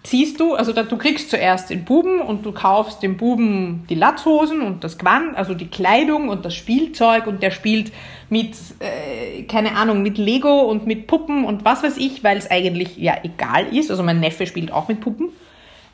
ziehst 0.07 0.39
du, 0.39 0.55
also 0.55 0.71
du 0.71 0.97
kriegst 0.97 1.29
zuerst 1.29 1.69
den 1.69 1.83
Buben 1.83 2.21
und 2.21 2.45
du 2.45 2.53
kaufst 2.53 3.03
dem 3.03 3.17
Buben 3.17 3.85
die 3.89 3.95
Latzhosen 3.95 4.61
und 4.61 4.83
das 4.83 4.97
Gewand, 4.97 5.35
also 5.35 5.53
die 5.53 5.67
Kleidung 5.67 6.29
und 6.29 6.45
das 6.45 6.55
Spielzeug 6.55 7.27
und 7.27 7.43
der 7.43 7.51
spielt 7.51 7.91
mit, 8.29 8.55
äh, 8.79 9.43
keine 9.43 9.75
Ahnung, 9.75 10.01
mit 10.03 10.17
Lego 10.17 10.61
und 10.61 10.87
mit 10.87 11.07
Puppen 11.07 11.43
und 11.43 11.65
was 11.65 11.83
weiß 11.83 11.97
ich, 11.97 12.23
weil 12.23 12.37
es 12.37 12.49
eigentlich 12.49 12.97
ja 12.97 13.15
egal 13.21 13.75
ist. 13.75 13.91
Also 13.91 14.01
mein 14.01 14.21
Neffe 14.21 14.47
spielt 14.47 14.71
auch 14.71 14.87
mit 14.87 15.01
Puppen. 15.01 15.29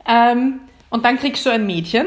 Ähm, 0.08 0.60
und 0.90 1.04
dann 1.04 1.18
kriegst 1.18 1.44
du 1.44 1.50
ein 1.50 1.66
Mädchen. 1.66 2.06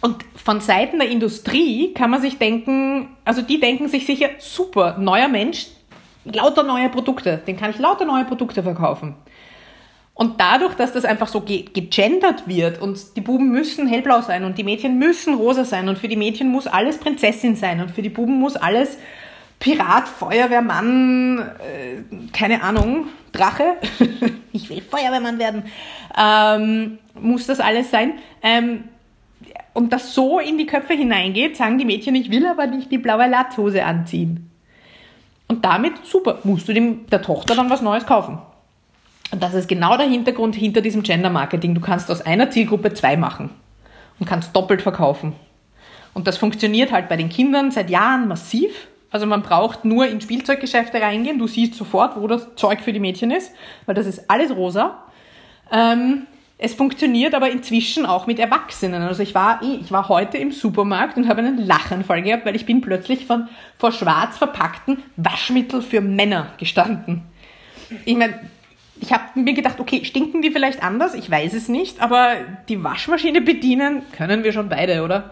Und 0.00 0.24
von 0.34 0.60
Seiten 0.60 0.98
der 0.98 1.08
Industrie 1.08 1.92
kann 1.92 2.10
man 2.10 2.22
sich 2.22 2.38
denken, 2.38 3.08
also 3.24 3.42
die 3.42 3.60
denken 3.60 3.88
sich 3.88 4.06
sicher, 4.06 4.30
super, 4.38 4.96
neuer 4.98 5.28
Mensch, 5.28 5.66
lauter 6.24 6.62
neue 6.62 6.88
Produkte, 6.88 7.42
den 7.46 7.56
kann 7.56 7.70
ich 7.70 7.78
lauter 7.78 8.04
neue 8.04 8.24
Produkte 8.24 8.62
verkaufen. 8.62 9.14
Und 10.14 10.38
dadurch, 10.38 10.74
dass 10.74 10.92
das 10.92 11.04
einfach 11.06 11.28
so 11.28 11.40
ge 11.40 11.64
gegendert 11.72 12.46
wird 12.46 12.80
und 12.80 13.16
die 13.16 13.22
Buben 13.22 13.50
müssen 13.50 13.86
hellblau 13.86 14.20
sein 14.20 14.44
und 14.44 14.58
die 14.58 14.64
Mädchen 14.64 14.98
müssen 14.98 15.34
rosa 15.34 15.64
sein 15.64 15.88
und 15.88 15.98
für 15.98 16.08
die 16.08 16.16
Mädchen 16.16 16.48
muss 16.48 16.66
alles 16.66 16.98
Prinzessin 16.98 17.56
sein 17.56 17.80
und 17.80 17.90
für 17.90 18.02
die 18.02 18.10
Buben 18.10 18.38
muss 18.38 18.56
alles 18.56 18.98
Pirat, 19.60 20.08
Feuerwehrmann, 20.08 21.38
äh, 21.38 22.02
keine 22.32 22.62
Ahnung, 22.62 23.08
Drache, 23.32 23.76
ich 24.52 24.68
will 24.68 24.82
Feuerwehrmann 24.82 25.38
werden, 25.38 25.64
ähm, 26.18 26.98
muss 27.14 27.46
das 27.46 27.60
alles 27.60 27.90
sein. 27.90 28.14
Ähm, 28.42 28.84
und 29.72 29.92
das 29.92 30.14
so 30.14 30.38
in 30.38 30.58
die 30.58 30.66
Köpfe 30.66 30.94
hineingeht, 30.94 31.56
sagen 31.56 31.78
die 31.78 31.84
Mädchen, 31.84 32.14
ich 32.14 32.30
will 32.30 32.46
aber 32.46 32.66
nicht 32.66 32.90
die 32.90 32.98
blaue 32.98 33.28
Latzhose 33.28 33.84
anziehen. 33.84 34.50
Und 35.48 35.64
damit, 35.64 35.92
super, 36.04 36.38
musst 36.44 36.68
du 36.68 36.72
dem, 36.72 37.06
der 37.06 37.22
Tochter 37.22 37.54
dann 37.54 37.70
was 37.70 37.82
Neues 37.82 38.06
kaufen. 38.06 38.38
Und 39.32 39.42
das 39.42 39.54
ist 39.54 39.68
genau 39.68 39.96
der 39.96 40.06
Hintergrund 40.06 40.54
hinter 40.54 40.80
diesem 40.80 41.02
Gender 41.02 41.30
Marketing. 41.30 41.74
Du 41.74 41.80
kannst 41.80 42.10
aus 42.10 42.20
einer 42.20 42.50
Zielgruppe 42.50 42.92
zwei 42.94 43.16
machen 43.16 43.50
und 44.18 44.26
kannst 44.26 44.54
doppelt 44.54 44.82
verkaufen. 44.82 45.34
Und 46.14 46.26
das 46.26 46.36
funktioniert 46.36 46.92
halt 46.92 47.08
bei 47.08 47.16
den 47.16 47.28
Kindern 47.28 47.70
seit 47.70 47.90
Jahren 47.90 48.26
massiv. 48.26 48.88
Also 49.10 49.26
man 49.26 49.42
braucht 49.42 49.84
nur 49.84 50.06
in 50.06 50.20
Spielzeuggeschäfte 50.20 51.00
reingehen, 51.00 51.38
du 51.38 51.46
siehst 51.46 51.74
sofort, 51.74 52.20
wo 52.20 52.26
das 52.26 52.54
Zeug 52.56 52.80
für 52.80 52.92
die 52.92 53.00
Mädchen 53.00 53.30
ist, 53.30 53.52
weil 53.86 53.94
das 53.94 54.06
ist 54.06 54.30
alles 54.30 54.54
rosa. 54.54 55.02
Ähm, 55.72 56.26
es 56.62 56.74
funktioniert 56.74 57.34
aber 57.34 57.50
inzwischen 57.50 58.04
auch 58.04 58.26
mit 58.26 58.38
Erwachsenen. 58.38 59.00
Also 59.00 59.22
ich 59.22 59.34
war, 59.34 59.60
ich 59.62 59.90
war 59.90 60.10
heute 60.10 60.36
im 60.36 60.52
Supermarkt 60.52 61.16
und 61.16 61.26
habe 61.26 61.38
einen 61.40 61.56
Lachenfall 61.56 62.20
gehabt, 62.20 62.44
weil 62.44 62.54
ich 62.54 62.66
bin 62.66 62.82
plötzlich 62.82 63.24
von, 63.24 63.48
vor 63.78 63.92
schwarz 63.92 64.36
verpackten 64.36 65.02
Waschmittel 65.16 65.80
für 65.80 66.02
Männer 66.02 66.52
gestanden. 66.58 67.22
Ich 68.04 68.14
meine, 68.14 68.38
ich 69.00 69.10
habe 69.10 69.40
mir 69.40 69.54
gedacht, 69.54 69.80
okay, 69.80 70.04
stinken 70.04 70.42
die 70.42 70.50
vielleicht 70.50 70.82
anders? 70.82 71.14
Ich 71.14 71.30
weiß 71.30 71.54
es 71.54 71.68
nicht, 71.68 72.02
aber 72.02 72.34
die 72.68 72.84
Waschmaschine 72.84 73.40
bedienen 73.40 74.02
können 74.12 74.44
wir 74.44 74.52
schon 74.52 74.68
beide, 74.68 75.02
oder? 75.02 75.30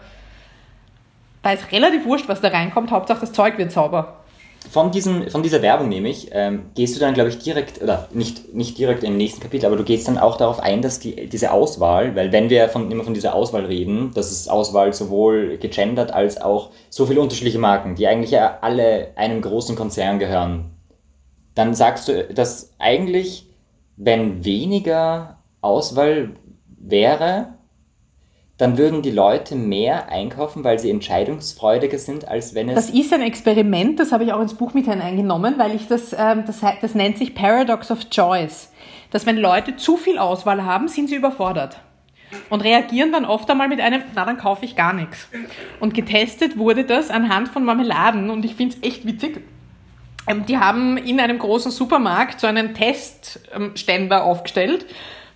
Da 1.43 1.51
ist 1.51 1.71
relativ 1.71 2.05
wurscht, 2.05 2.27
was 2.27 2.41
da 2.41 2.47
reinkommt, 2.47 2.89
Hauptsache 2.89 3.21
das 3.21 3.33
Zeug 3.33 3.59
wird 3.59 3.71
sauber. 3.71 4.23
Von, 4.69 4.91
diesem, 4.91 5.29
von 5.31 5.41
dieser 5.41 5.61
Werbung 5.61 5.89
nämlich, 5.89 6.29
ähm, 6.31 6.65
gehst 6.75 6.95
du 6.95 6.99
dann, 6.99 7.13
glaube 7.13 7.29
ich, 7.29 7.39
direkt, 7.39 7.81
oder 7.81 8.07
nicht, 8.13 8.53
nicht 8.53 8.77
direkt 8.77 9.03
im 9.03 9.17
nächsten 9.17 9.41
Kapitel, 9.41 9.65
aber 9.65 9.77
du 9.77 9.83
gehst 9.83 10.07
dann 10.07 10.17
auch 10.17 10.37
darauf 10.37 10.59
ein, 10.59 10.81
dass 10.81 10.99
die, 10.99 11.27
diese 11.27 11.51
Auswahl, 11.51 12.15
weil 12.15 12.31
wenn 12.31 12.49
wir 12.49 12.69
von, 12.69 12.91
immer 12.91 13.03
von 13.03 13.13
dieser 13.13 13.33
Auswahl 13.33 13.65
reden, 13.65 14.11
das 14.13 14.31
ist 14.31 14.49
Auswahl 14.49 14.93
sowohl 14.93 15.57
gegendert 15.57 16.11
als 16.13 16.39
auch 16.39 16.69
so 16.89 17.05
viele 17.07 17.21
unterschiedliche 17.21 17.57
Marken, 17.57 17.95
die 17.95 18.07
eigentlich 18.07 18.31
ja 18.31 18.59
alle 18.61 19.13
einem 19.15 19.41
großen 19.41 19.75
Konzern 19.75 20.19
gehören, 20.19 20.71
dann 21.55 21.73
sagst 21.73 22.07
du, 22.07 22.25
dass 22.25 22.73
eigentlich, 22.77 23.49
wenn 23.97 24.45
weniger 24.45 25.39
Auswahl 25.61 26.35
wäre, 26.79 27.55
dann 28.59 28.77
würden 28.77 29.01
die 29.01 29.09
Leute 29.09 29.55
mehr 29.55 30.09
einkaufen, 30.09 30.65
weil 30.65 30.79
sie 30.79 30.89
entscheidungsfreudiger 30.89 31.97
sind, 31.97 32.27
als 32.27 32.53
wenn 32.53 32.67
es. 32.67 32.75
Das 32.75 32.89
ist 32.89 33.13
ein 33.13 33.21
Experiment, 33.21 33.99
das 34.01 34.11
habe 34.11 34.25
ich 34.25 34.33
auch 34.33 34.41
ins 34.41 34.53
Buch 34.53 34.73
mit 34.73 34.85
hineingenommen, 34.85 35.57
weil 35.57 35.73
ich 35.73 35.87
das, 35.87 36.11
ähm, 36.11 36.43
das, 36.45 36.59
das 36.81 36.93
nennt 36.93 37.17
sich 37.17 37.33
Paradox 37.33 37.89
of 37.89 38.09
Choice. 38.09 38.71
Dass 39.11 39.25
wenn 39.25 39.37
Leute 39.37 39.77
zu 39.77 39.95
viel 39.95 40.19
Auswahl 40.19 40.65
haben, 40.65 40.89
sind 40.89 41.07
sie 41.07 41.15
überfordert. 41.15 41.79
Und 42.49 42.61
reagieren 42.61 43.13
dann 43.13 43.25
oft 43.25 43.49
einmal 43.49 43.69
mit 43.69 43.79
einem, 43.79 44.03
na 44.13 44.25
dann 44.25 44.37
kaufe 44.37 44.65
ich 44.65 44.75
gar 44.75 44.93
nichts. 44.93 45.29
Und 45.79 45.93
getestet 45.93 46.57
wurde 46.57 46.83
das 46.83 47.09
anhand 47.09 47.47
von 47.47 47.63
Marmeladen 47.63 48.29
und 48.29 48.43
ich 48.43 48.55
finde 48.55 48.75
es 48.75 48.87
echt 48.87 49.07
witzig. 49.07 49.41
Ähm, 50.27 50.45
die 50.45 50.57
haben 50.57 50.97
in 50.97 51.21
einem 51.21 51.39
großen 51.39 51.71
Supermarkt 51.71 52.41
so 52.41 52.47
einen 52.47 52.73
Testständer 52.73 54.25
aufgestellt 54.25 54.85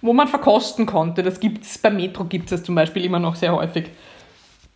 wo 0.03 0.13
man 0.13 0.27
verkosten 0.27 0.85
konnte. 0.85 1.23
Das 1.23 1.39
gibt's 1.39 1.79
beim 1.79 1.95
Metro 1.95 2.25
gibt 2.25 2.51
es 2.51 2.61
zum 2.61 2.75
Beispiel 2.75 3.03
immer 3.03 3.19
noch 3.19 3.35
sehr 3.35 3.55
häufig. 3.55 3.85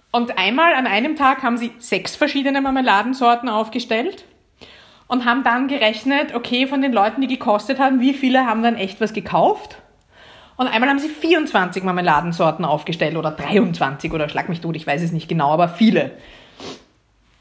Und 0.09 0.37
einmal 0.39 0.73
an 0.73 0.87
einem 0.87 1.15
Tag 1.15 1.43
haben 1.43 1.57
sie 1.57 1.73
sechs 1.77 2.15
verschiedene 2.15 2.61
Marmeladensorten 2.61 3.49
aufgestellt 3.49 4.23
und 5.07 5.25
haben 5.25 5.43
dann 5.43 5.67
gerechnet, 5.67 6.33
okay, 6.33 6.65
von 6.65 6.81
den 6.81 6.93
Leuten, 6.93 7.21
die 7.21 7.27
gekostet 7.27 7.77
haben, 7.77 7.99
wie 7.99 8.13
viele 8.13 8.45
haben 8.47 8.63
dann 8.63 8.75
echt 8.75 9.01
was 9.01 9.11
gekauft. 9.11 9.77
Und 10.55 10.67
einmal 10.67 10.89
haben 10.89 10.97
sie 10.97 11.09
24 11.09 11.83
Marmeladensorten 11.83 12.63
aufgestellt 12.63 13.17
oder 13.17 13.31
23 13.31 14.13
oder 14.13 14.29
schlag 14.29 14.47
mich 14.47 14.61
tot, 14.61 14.77
ich 14.77 14.87
weiß 14.87 15.03
es 15.03 15.11
nicht 15.11 15.27
genau, 15.27 15.51
aber 15.51 15.67
viele. 15.67 16.11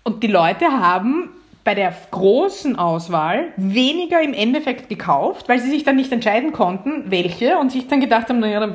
Und 0.02 0.24
die 0.24 0.28
Leute 0.28 0.66
haben 0.66 1.30
bei 1.66 1.74
der 1.74 1.92
großen 2.12 2.78
Auswahl 2.78 3.48
weniger 3.56 4.22
im 4.22 4.32
Endeffekt 4.34 4.88
gekauft, 4.88 5.48
weil 5.48 5.58
sie 5.58 5.68
sich 5.68 5.82
dann 5.82 5.96
nicht 5.96 6.12
entscheiden 6.12 6.52
konnten, 6.52 7.10
welche, 7.10 7.58
und 7.58 7.72
sich 7.72 7.88
dann 7.88 8.00
gedacht 8.00 8.28
haben, 8.28 8.38
naja, 8.38 8.68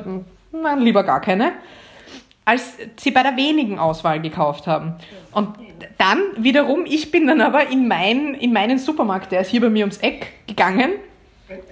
na, 0.52 0.74
lieber 0.74 1.02
gar 1.02 1.22
keine, 1.22 1.52
als 2.44 2.76
sie 2.96 3.10
bei 3.10 3.22
der 3.22 3.34
wenigen 3.38 3.78
Auswahl 3.78 4.20
gekauft 4.20 4.66
haben. 4.66 4.96
Und 5.32 5.48
dann 5.96 6.18
wiederum, 6.36 6.84
ich 6.84 7.10
bin 7.10 7.26
dann 7.26 7.40
aber 7.40 7.70
in, 7.70 7.88
mein, 7.88 8.34
in 8.34 8.52
meinen 8.52 8.78
Supermarkt, 8.78 9.32
der 9.32 9.40
ist 9.40 9.48
hier 9.48 9.62
bei 9.62 9.70
mir 9.70 9.84
ums 9.84 9.96
Eck 9.96 10.26
gegangen, 10.46 10.90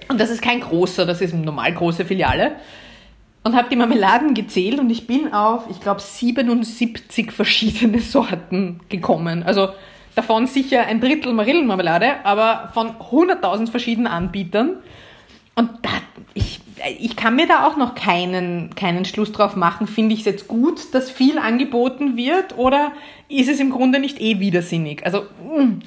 und 0.07 0.19
das 0.19 0.31
ist 0.31 0.41
kein 0.41 0.59
großer, 0.59 1.05
das 1.05 1.21
ist 1.21 1.35
eine 1.35 1.43
normal 1.43 1.71
große 1.71 2.03
Filiale, 2.03 2.53
und 3.43 3.55
habe 3.55 3.69
die 3.69 3.75
Marmeladen 3.75 4.33
gezählt 4.33 4.79
und 4.79 4.89
ich 4.89 5.05
bin 5.05 5.31
auf, 5.31 5.65
ich 5.69 5.79
glaube, 5.79 5.99
77 5.99 7.31
verschiedene 7.31 7.99
Sorten 8.01 8.79
gekommen. 8.89 9.43
Also 9.43 9.69
davon 10.15 10.47
sicher 10.47 10.85
ein 10.85 10.99
Drittel 10.99 11.33
Marillenmarmelade, 11.33 12.25
aber 12.25 12.69
von 12.73 12.91
100.000 12.91 13.69
verschiedenen 13.69 14.07
Anbietern. 14.07 14.77
Und 15.55 15.69
da, 15.81 15.89
ich, 16.33 16.61
ich 16.99 17.15
kann 17.15 17.35
mir 17.35 17.47
da 17.47 17.67
auch 17.67 17.77
noch 17.77 17.95
keinen, 17.95 18.73
keinen 18.75 19.05
Schluss 19.05 19.31
drauf 19.31 19.55
machen. 19.55 19.87
Finde 19.87 20.13
ich 20.13 20.21
es 20.21 20.25
jetzt 20.25 20.47
gut, 20.47 20.93
dass 20.93 21.11
viel 21.11 21.37
angeboten 21.37 22.17
wird 22.17 22.57
oder 22.57 22.91
ist 23.27 23.49
es 23.49 23.59
im 23.59 23.71
Grunde 23.71 23.99
nicht 23.99 24.19
eh 24.19 24.39
widersinnig? 24.39 25.05
Also, 25.05 25.21
mm. 25.21 25.79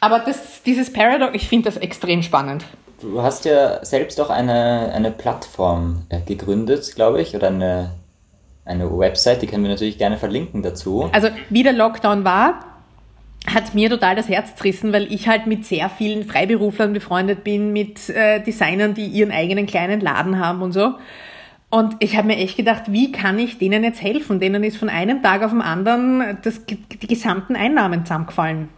aber 0.00 0.20
das, 0.20 0.62
dieses 0.62 0.92
Paradox, 0.92 1.34
ich 1.34 1.48
finde 1.48 1.70
das 1.70 1.76
extrem 1.76 2.22
spannend. 2.22 2.64
Du 3.00 3.22
hast 3.22 3.44
ja 3.44 3.84
selbst 3.84 4.20
auch 4.20 4.30
eine, 4.30 4.92
eine 4.94 5.10
Plattform 5.10 6.02
äh, 6.08 6.20
gegründet, 6.20 6.94
glaube 6.94 7.20
ich, 7.20 7.36
oder 7.36 7.48
eine, 7.48 7.92
eine 8.64 8.98
Website, 8.98 9.42
die 9.42 9.46
können 9.46 9.64
wir 9.64 9.70
natürlich 9.70 9.98
gerne 9.98 10.16
verlinken 10.16 10.62
dazu. 10.62 11.10
Also, 11.12 11.28
wie 11.50 11.62
der 11.62 11.74
Lockdown 11.74 12.24
war, 12.24 12.75
hat 13.52 13.74
mir 13.74 13.90
total 13.90 14.16
das 14.16 14.28
Herz 14.28 14.54
zerrissen, 14.56 14.92
weil 14.92 15.12
ich 15.12 15.28
halt 15.28 15.46
mit 15.46 15.64
sehr 15.64 15.88
vielen 15.88 16.24
Freiberuflern 16.24 16.92
befreundet 16.92 17.44
bin, 17.44 17.72
mit 17.72 18.08
äh, 18.08 18.40
Designern, 18.40 18.94
die 18.94 19.06
ihren 19.06 19.30
eigenen 19.30 19.66
kleinen 19.66 20.00
Laden 20.00 20.38
haben 20.38 20.62
und 20.62 20.72
so. 20.72 20.94
Und 21.68 21.96
ich 21.98 22.16
habe 22.16 22.28
mir 22.28 22.36
echt 22.36 22.56
gedacht, 22.56 22.84
wie 22.88 23.12
kann 23.12 23.38
ich 23.38 23.58
denen 23.58 23.82
jetzt 23.82 24.00
helfen? 24.00 24.40
Denen 24.40 24.62
ist 24.62 24.76
von 24.76 24.88
einem 24.88 25.22
Tag 25.22 25.42
auf 25.42 25.50
den 25.50 25.62
anderen 25.62 26.38
das, 26.42 26.64
die 26.64 27.06
gesamten 27.06 27.56
Einnahmen 27.56 28.04
zusammengefallen. 28.04 28.68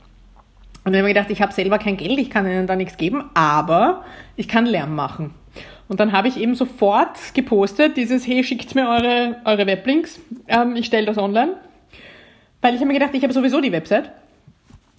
Und 0.85 0.95
ich 0.95 0.99
habe 0.99 1.09
mir 1.09 1.15
gedacht, 1.15 1.31
ich 1.31 1.43
habe 1.43 1.53
selber 1.53 1.79
kein 1.79 1.97
Geld, 1.97 2.19
ich 2.19 2.31
kann 2.31 2.47
ihnen 2.47 2.67
da 2.67 2.75
nichts 2.75 2.97
geben, 2.97 3.25
aber 3.35 4.05
ich 4.37 4.49
kann 4.49 4.65
Lärm 4.65 4.95
machen. 4.95 5.35
Und 5.87 6.01
dann 6.01 6.13
habe 6.13 6.29
ich 6.29 6.39
eben 6.39 6.55
sofort 6.55 7.35
gepostet, 7.35 7.97
dieses, 7.97 8.27
hey, 8.27 8.43
schickt 8.45 8.75
mir 8.75 8.89
eure, 8.89 9.37
eure 9.45 9.67
Weblinks, 9.67 10.21
ähm, 10.47 10.77
ich 10.77 10.87
stelle 10.87 11.07
das 11.07 11.19
online. 11.19 11.57
Weil 12.61 12.75
ich 12.75 12.81
habe 12.81 12.89
mir 12.89 12.99
gedacht, 12.99 13.15
ich 13.15 13.23
habe 13.23 13.33
sowieso 13.33 13.61
die 13.61 13.73
Website 13.73 14.11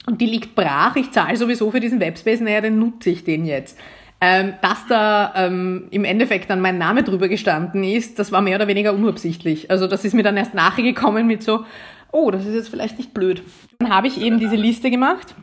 und 0.05 0.21
die 0.21 0.25
liegt 0.25 0.55
brach. 0.55 0.95
Ich 0.95 1.11
zahle 1.11 1.37
sowieso 1.37 1.71
für 1.71 1.79
diesen 1.79 1.99
Webspace, 1.99 2.41
naja, 2.41 2.61
dann 2.61 2.79
nutze 2.79 3.09
ich 3.09 3.23
den 3.23 3.45
jetzt. 3.45 3.77
Ähm, 4.21 4.53
dass 4.61 4.85
da 4.87 5.33
ähm, 5.35 5.87
im 5.91 6.03
Endeffekt 6.03 6.49
dann 6.49 6.59
mein 6.59 6.77
Name 6.77 7.03
drüber 7.03 7.29
gestanden 7.29 7.85
ist, 7.85 8.19
das 8.19 8.33
war 8.33 8.41
mehr 8.41 8.57
oder 8.57 8.67
weniger 8.67 8.93
unabsichtlich. 8.93 9.71
Also 9.71 9.87
das 9.87 10.03
ist 10.03 10.13
mir 10.13 10.23
dann 10.23 10.35
erst 10.35 10.53
nachher 10.53 10.83
gekommen 10.83 11.25
mit 11.25 11.41
so, 11.41 11.63
oh, 12.11 12.29
das 12.29 12.45
ist 12.45 12.53
jetzt 12.53 12.69
vielleicht 12.69 12.97
nicht 12.97 13.13
blöd. 13.13 13.43
Dann 13.79 13.89
habe 13.89 14.07
ich 14.07 14.19
eben 14.21 14.39
diese 14.39 14.57
Liste 14.57 14.91
gemacht 14.91 15.35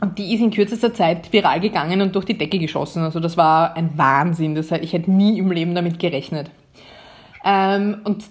und 0.00 0.18
die 0.18 0.34
ist 0.34 0.40
in 0.40 0.50
kürzester 0.50 0.94
Zeit 0.94 1.32
viral 1.32 1.60
gegangen 1.60 2.00
und 2.00 2.14
durch 2.14 2.24
die 2.24 2.38
Decke 2.38 2.58
geschossen. 2.58 3.02
Also 3.02 3.20
das 3.20 3.36
war 3.36 3.76
ein 3.76 3.90
Wahnsinn. 3.96 4.54
Das, 4.54 4.70
ich 4.70 4.92
hätte 4.92 5.10
nie 5.10 5.38
im 5.38 5.50
Leben 5.50 5.74
damit 5.74 5.98
gerechnet. 5.98 6.50
Ähm, 7.44 7.98
und 8.04 8.24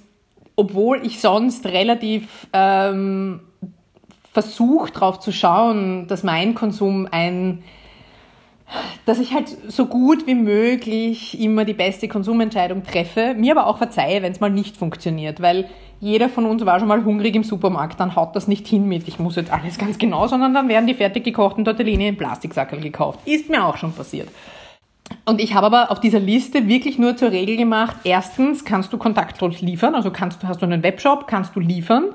obwohl 0.56 1.06
ich 1.06 1.20
sonst 1.20 1.66
relativ 1.66 2.48
ähm, 2.54 3.42
versuche 4.34 4.92
darauf 4.92 5.20
zu 5.20 5.32
schauen, 5.32 6.08
dass 6.08 6.24
mein 6.24 6.56
Konsum 6.56 7.08
ein, 7.10 7.64
dass 9.06 9.20
ich 9.20 9.34
halt 9.34 9.56
so 9.68 9.86
gut 9.86 10.26
wie 10.26 10.36
möglich 10.36 11.40
immer 11.40 11.66
die 11.66 11.74
beste 11.74 12.08
Konsumentscheidung 12.08 12.84
treffe, 12.84 13.36
mir 13.36 13.56
aber 13.56 13.68
auch 13.68 13.78
verzeihe, 13.78 14.24
wenn 14.24 14.32
es 14.32 14.40
mal 14.40 14.50
nicht 14.50 14.76
funktioniert, 14.76 15.40
weil 15.40 15.70
jeder 16.00 16.28
von 16.30 16.46
uns 16.46 16.66
war 16.66 16.80
schon 16.80 16.88
mal 16.88 17.06
hungrig 17.06 17.36
im 17.36 17.44
Supermarkt, 17.44 18.00
dann 18.00 18.16
haut 18.16 18.36
das 18.36 18.48
nicht 18.48 18.68
hin 18.68 18.88
mit, 18.88 19.08
ich 19.08 19.20
muss 19.20 19.36
jetzt 19.36 19.54
alles 19.54 19.78
ganz 19.78 20.00
genau, 20.00 20.28
sondern 20.28 20.54
dann 20.54 20.68
werden 20.68 20.88
die 20.88 20.96
fertig 20.96 21.24
gekochten 21.24 21.64
Tortellini 21.64 22.08
in 22.08 22.18
Plastiksackel 22.18 22.82
gekauft. 22.82 23.20
Ist 23.26 23.50
mir 23.50 23.64
auch 23.64 23.78
schon 23.78 23.94
passiert. 23.94 24.30
Und 25.26 25.40
ich 25.40 25.54
habe 25.54 25.68
aber 25.68 25.92
auf 25.92 26.00
dieser 26.00 26.20
Liste 26.20 26.68
wirklich 26.68 26.98
nur 26.98 27.16
zur 27.16 27.32
Regel 27.32 27.56
gemacht, 27.56 27.98
erstens 28.04 28.66
kannst 28.66 28.92
du 28.92 28.98
kontaktlos 28.98 29.62
liefern, 29.62 29.94
also 29.94 30.12
kannst, 30.12 30.44
hast 30.44 30.62
du 30.62 30.66
einen 30.66 30.82
Webshop, 30.82 31.28
kannst 31.28 31.56
du 31.56 31.60
liefern. 31.60 32.06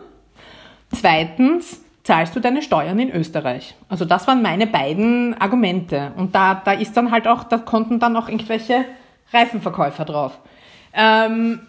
Zweitens, 0.91 1.83
zahlst 2.09 2.35
du 2.35 2.41
deine 2.41 2.63
Steuern 2.63 2.99
in 2.99 3.11
Österreich. 3.11 3.75
Also 3.91 4.07
das 4.07 4.27
waren 4.27 4.41
meine 4.41 4.67
beiden 4.67 5.39
Argumente. 5.39 6.13
Und 6.17 6.35
da, 6.35 6.55
da 6.55 6.73
ist 6.73 6.97
dann 6.97 7.11
halt 7.11 7.29
auch, 7.29 7.45
da 7.45 7.59
konnten 7.59 8.01
dann 8.01 8.17
auch 8.17 8.29
irgendwelche 8.29 8.87
Reifenverkäufer 9.31 10.07
drauf. 10.07 10.39
Ähm, 10.95 11.61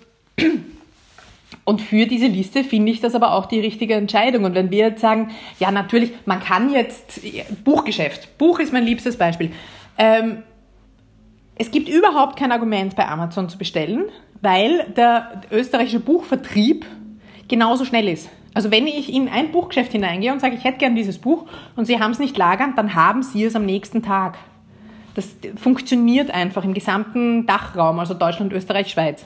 und 1.65 1.81
für 1.81 2.05
diese 2.05 2.27
Liste 2.27 2.63
finde 2.63 2.89
ich 2.89 3.01
das 3.01 3.15
aber 3.15 3.33
auch 3.33 3.47
die 3.47 3.59
richtige 3.59 3.95
Entscheidung. 3.95 4.45
Und 4.45 4.55
wenn 4.55 4.71
wir 4.71 4.77
jetzt 4.77 5.01
sagen, 5.01 5.31
ja 5.59 5.71
natürlich, 5.71 6.13
man 6.25 6.39
kann 6.39 6.71
jetzt, 6.71 7.19
Buchgeschäft, 7.65 8.37
Buch 8.37 8.59
ist 8.59 8.71
mein 8.71 8.85
liebstes 8.85 9.17
Beispiel. 9.17 9.51
Ähm, 9.97 10.43
es 11.55 11.69
gibt 11.69 11.89
überhaupt 11.89 12.39
kein 12.39 12.53
Argument 12.53 12.95
bei 12.95 13.05
Amazon 13.09 13.49
zu 13.49 13.57
bestellen, 13.57 14.05
weil 14.39 14.85
der 14.95 15.41
österreichische 15.51 15.99
Buchvertrieb 15.99 16.85
genauso 17.49 17.83
schnell 17.83 18.07
ist. 18.07 18.29
Also 18.59 18.71
wenn 18.71 18.87
ich 18.87 19.13
in 19.13 19.29
ein 19.29 19.53
Buchgeschäft 19.53 19.93
hineingehe 19.93 20.33
und 20.33 20.41
sage, 20.41 20.53
ich 20.53 20.65
hätte 20.65 20.79
gern 20.79 20.93
dieses 20.93 21.17
Buch 21.17 21.45
und 21.77 21.85
Sie 21.85 21.97
haben 21.97 22.11
es 22.11 22.19
nicht 22.19 22.37
lagern, 22.37 22.73
dann 22.75 22.93
haben 22.93 23.23
Sie 23.23 23.45
es 23.45 23.55
am 23.55 23.65
nächsten 23.65 24.03
Tag. 24.03 24.37
Das 25.15 25.33
funktioniert 25.55 26.29
einfach 26.31 26.65
im 26.65 26.73
gesamten 26.73 27.45
Dachraum, 27.45 27.99
also 27.99 28.13
Deutschland, 28.15 28.51
Österreich, 28.51 28.89
Schweiz. 28.89 29.25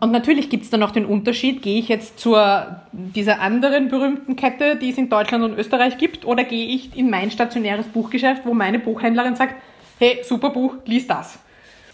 Und 0.00 0.12
natürlich 0.12 0.50
gibt 0.50 0.64
es 0.64 0.68
dann 0.68 0.80
noch 0.80 0.90
den 0.90 1.06
Unterschied, 1.06 1.62
gehe 1.62 1.78
ich 1.78 1.88
jetzt 1.88 2.18
zu 2.18 2.36
dieser 2.92 3.40
anderen 3.40 3.88
berühmten 3.88 4.36
Kette, 4.36 4.76
die 4.76 4.90
es 4.90 4.98
in 4.98 5.08
Deutschland 5.08 5.44
und 5.44 5.58
Österreich 5.58 5.96
gibt, 5.96 6.26
oder 6.26 6.44
gehe 6.44 6.66
ich 6.66 6.94
in 6.94 7.08
mein 7.08 7.30
stationäres 7.30 7.86
Buchgeschäft, 7.86 8.44
wo 8.44 8.52
meine 8.52 8.80
Buchhändlerin 8.80 9.34
sagt, 9.34 9.54
hey, 9.98 10.18
super 10.24 10.50
Buch, 10.50 10.74
lies 10.84 11.06
das. 11.06 11.38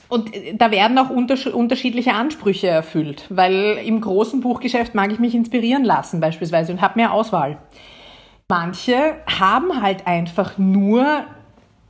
Und 0.08 0.34
äh, 0.34 0.54
da 0.54 0.70
werden 0.70 0.98
auch 0.98 1.10
unterschiedliche 1.10 2.14
Ansprüche 2.14 2.68
erfüllt, 2.68 3.26
weil 3.28 3.78
im 3.84 4.00
großen 4.00 4.40
Buchgeschäft 4.40 4.94
mag 4.94 5.12
ich 5.12 5.18
mich 5.18 5.34
inspirieren 5.34 5.84
lassen 5.84 6.20
beispielsweise 6.20 6.72
und 6.72 6.80
habe 6.80 6.98
mehr 6.98 7.12
Auswahl. 7.12 7.58
Manche 8.48 9.16
haben 9.26 9.82
halt 9.82 10.06
einfach 10.06 10.56
nur 10.56 11.24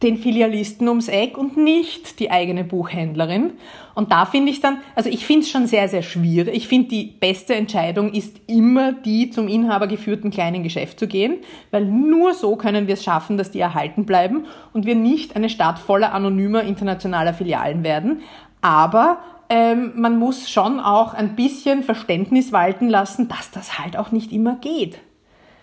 den 0.03 0.17
Filialisten 0.17 0.89
ums 0.89 1.09
Eck 1.09 1.37
und 1.37 1.57
nicht 1.57 2.21
die 2.21 2.31
eigene 2.31 2.63
Buchhändlerin. 2.63 3.53
Und 3.95 4.13
da 4.13 4.27
finde 4.27 4.53
ich 4.53 4.61
dann, 4.61 4.79
also 4.95 5.11
ich 5.11 5.27
finde 5.27 5.43
es 5.43 5.51
schon 5.51 5.67
sehr, 5.67 5.89
sehr 5.89 6.03
schwierig. 6.03 6.55
Ich 6.55 6.69
finde, 6.69 6.89
die 6.89 7.05
beste 7.05 7.57
Entscheidung 7.57 8.13
ist 8.13 8.41
immer 8.47 8.93
die 8.93 9.31
zum 9.31 9.49
inhabergeführten 9.49 10.31
kleinen 10.31 10.63
Geschäft 10.63 11.01
zu 11.01 11.09
gehen, 11.09 11.39
weil 11.73 11.85
nur 11.85 12.35
so 12.35 12.55
können 12.55 12.87
wir 12.87 12.95
es 12.95 13.03
schaffen, 13.03 13.37
dass 13.37 13.51
die 13.51 13.59
erhalten 13.59 14.07
bleiben 14.07 14.47
und 14.73 14.87
wir 14.87 14.95
nicht 14.95 15.35
eine 15.35 15.49
Stadt 15.49 15.81
voller 15.81 16.15
anonymer 16.15 16.63
internationaler 16.63 17.35
Filialen 17.35 17.83
werden. 17.83 18.23
Aber 18.61 19.19
ähm, 19.49 19.93
man 19.97 20.19
muss 20.19 20.49
schon 20.49 20.79
auch 20.79 21.15
ein 21.15 21.35
bisschen 21.35 21.83
Verständnis 21.83 22.53
walten 22.53 22.89
lassen, 22.89 23.29
dass 23.29 23.51
das 23.51 23.81
halt 23.81 23.97
auch 23.97 24.13
nicht 24.13 24.31
immer 24.33 24.57
geht. 24.57 24.99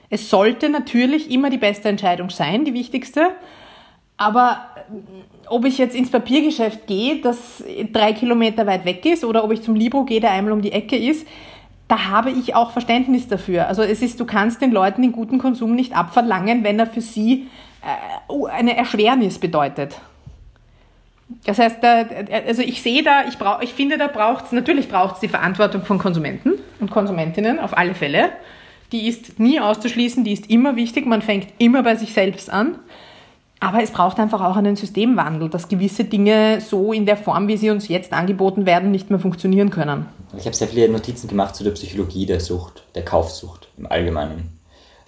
Es 0.10 0.30
sollte 0.30 0.70
natürlich 0.70 1.32
immer 1.32 1.50
die 1.50 1.58
beste 1.58 1.90
Entscheidung 1.90 2.30
sein, 2.30 2.66
die 2.66 2.74
wichtigste. 2.74 3.30
Aber 4.18 4.68
äh, 4.76 5.48
ob 5.48 5.66
ich 5.66 5.78
jetzt 5.78 5.96
ins 5.96 6.10
Papiergeschäft 6.10 6.88
gehe, 6.88 7.22
das 7.22 7.64
drei 7.92 8.14
Kilometer 8.14 8.66
weit 8.66 8.86
weg 8.86 9.06
ist, 9.06 9.24
oder 9.24 9.44
ob 9.44 9.52
ich 9.52 9.62
zum 9.62 9.76
Libro 9.76 10.06
gehe, 10.06 10.22
der 10.22 10.32
einmal 10.32 10.54
um 10.54 10.62
die 10.62 10.72
Ecke 10.72 10.98
ist, 10.98 11.28
da 11.88 12.10
habe 12.10 12.32
ich 12.32 12.56
auch 12.56 12.72
Verständnis 12.72 13.28
dafür. 13.28 13.68
Also 13.68 13.84
es 13.84 14.02
ist, 14.02 14.20
du 14.20 14.26
kannst 14.26 14.62
den 14.62 14.72
Leuten 14.72 15.02
den 15.02 15.12
guten 15.12 15.38
Konsum 15.38 15.76
nicht 15.76 15.96
abverlangen, 15.96 16.64
wenn 16.64 16.80
er 16.80 16.88
für 16.88 17.02
sie 17.02 17.48
äh, 17.82 18.48
eine 18.50 18.76
Erschwernis 18.76 19.38
bedeutet. 19.38 20.00
Das 21.46 21.58
heißt, 21.58 21.78
da, 21.84 22.06
also 22.48 22.62
ich 22.62 22.82
sehe 22.82 23.04
da, 23.04 23.26
ich, 23.28 23.38
brauch, 23.38 23.62
ich 23.62 23.74
finde, 23.74 23.98
da 23.98 24.08
braucht 24.08 24.46
es, 24.46 24.52
natürlich 24.52 24.88
braucht 24.90 25.16
es 25.16 25.22
die 25.22 25.28
Verantwortung 25.28 25.84
von 25.84 25.98
Konsumenten 25.98 26.54
und 26.80 26.92
Konsumentinnen 26.92 27.60
auf 27.60 27.76
alle 27.78 27.96
Fälle. 27.96 28.30
Die 28.92 29.08
ist 29.08 29.40
nie 29.40 29.60
auszuschließen, 29.60 30.24
die 30.24 30.34
ist 30.34 30.50
immer 30.50 30.76
wichtig, 30.76 31.08
man 31.08 31.24
fängt 31.24 31.48
immer 31.58 31.82
bei 31.82 31.96
sich 31.96 32.14
selbst 32.14 32.52
an. 32.52 32.78
Aber 33.60 33.82
es 33.82 33.92
braucht 33.92 34.20
einfach 34.20 34.42
auch 34.42 34.58
einen 34.58 34.76
Systemwandel, 34.76 35.50
dass 35.50 35.68
gewisse 35.68 36.04
Dinge 36.04 36.60
so 36.62 36.92
in 36.92 37.06
der 37.06 37.18
Form, 37.18 37.48
wie 37.48 37.58
sie 37.58 37.70
uns 37.70 37.88
jetzt 37.88 38.14
angeboten 38.14 38.66
werden, 38.66 38.92
nicht 38.92 39.10
mehr 39.10 39.20
funktionieren 39.20 39.70
können. 39.70 40.06
Ich 40.38 40.46
habe 40.46 40.56
sehr 40.56 40.68
viele 40.68 40.90
Notizen 40.90 41.28
gemacht 41.28 41.56
zu 41.56 41.64
der 41.64 41.72
Psychologie 41.72 42.26
der 42.26 42.42
Sucht, 42.42 42.84
der 42.96 43.06
Kaufsucht 43.06 43.70
im 43.78 43.86
Allgemeinen. 43.86 44.56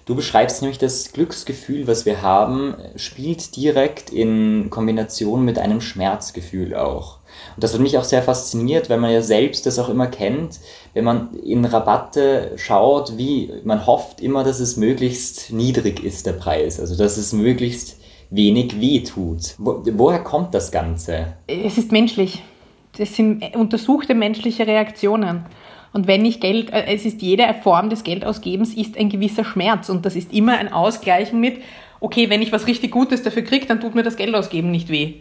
Du 0.07 0.15
beschreibst 0.15 0.61
nämlich 0.61 0.77
das 0.77 1.11
Glücksgefühl, 1.11 1.85
was 1.85 2.05
wir 2.05 2.21
haben, 2.21 2.75
spielt 2.95 3.57
direkt 3.57 4.09
in 4.09 4.69
Kombination 4.69 5.43
mit 5.43 5.59
einem 5.59 5.81
Schmerzgefühl 5.81 6.75
auch. 6.75 7.17
Und 7.55 7.63
das 7.63 7.73
hat 7.73 7.81
mich 7.81 7.97
auch 7.97 8.05
sehr 8.05 8.23
fasziniert, 8.23 8.89
weil 8.89 8.99
man 8.99 9.11
ja 9.11 9.21
selbst 9.21 9.65
das 9.65 9.77
auch 9.79 9.89
immer 9.89 10.07
kennt, 10.07 10.61
wenn 10.93 11.03
man 11.03 11.35
in 11.43 11.65
Rabatte 11.65 12.53
schaut, 12.55 13.17
wie 13.17 13.51
man 13.65 13.85
hofft 13.85 14.21
immer, 14.21 14.45
dass 14.45 14.61
es 14.61 14.77
möglichst 14.77 15.51
niedrig 15.51 16.01
ist, 16.01 16.25
der 16.25 16.31
Preis. 16.33 16.79
Also 16.79 16.95
dass 16.95 17.17
es 17.17 17.33
möglichst 17.33 17.96
wenig 18.29 18.79
wehtut. 18.79 19.55
Wo, 19.57 19.83
woher 19.93 20.19
kommt 20.19 20.53
das 20.53 20.71
Ganze? 20.71 21.33
Es 21.47 21.77
ist 21.77 21.91
menschlich. 21.91 22.43
Das 22.97 23.15
sind 23.15 23.55
untersuchte 23.55 24.15
menschliche 24.15 24.65
Reaktionen. 24.65 25.45
Und 25.93 26.07
wenn 26.07 26.25
ich 26.25 26.39
Geld, 26.39 26.71
äh, 26.71 26.85
es 26.87 27.05
ist 27.05 27.21
jede 27.21 27.43
Form 27.63 27.89
des 27.89 28.03
Geldausgebens, 28.03 28.73
ist 28.73 28.97
ein 28.97 29.09
gewisser 29.09 29.43
Schmerz. 29.43 29.89
Und 29.89 30.05
das 30.05 30.15
ist 30.15 30.33
immer 30.33 30.57
ein 30.57 30.71
Ausgleichen 30.71 31.39
mit, 31.39 31.61
okay, 31.99 32.29
wenn 32.29 32.41
ich 32.41 32.51
was 32.51 32.67
richtig 32.67 32.91
Gutes 32.91 33.23
dafür 33.23 33.43
kriege, 33.43 33.65
dann 33.65 33.79
tut 33.79 33.95
mir 33.95 34.03
das 34.03 34.17
Geldausgeben 34.17 34.71
nicht 34.71 34.89
weh. 34.89 35.15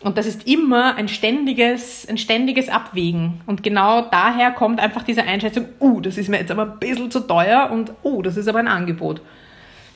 Und 0.00 0.18
das 0.18 0.26
ist 0.26 0.48
immer 0.48 0.96
ein 0.96 1.06
ständiges, 1.06 2.08
ein 2.08 2.18
ständiges 2.18 2.68
Abwägen. 2.68 3.40
Und 3.46 3.62
genau 3.62 4.02
daher 4.02 4.50
kommt 4.50 4.80
einfach 4.80 5.04
diese 5.04 5.22
Einschätzung, 5.22 5.66
uh, 5.80 6.00
das 6.00 6.18
ist 6.18 6.28
mir 6.28 6.38
jetzt 6.38 6.50
aber 6.50 6.62
ein 6.62 6.78
bisschen 6.80 7.10
zu 7.10 7.20
teuer 7.20 7.70
und 7.72 7.92
uh, 8.02 8.20
das 8.22 8.36
ist 8.36 8.48
aber 8.48 8.58
ein 8.58 8.68
Angebot. 8.68 9.20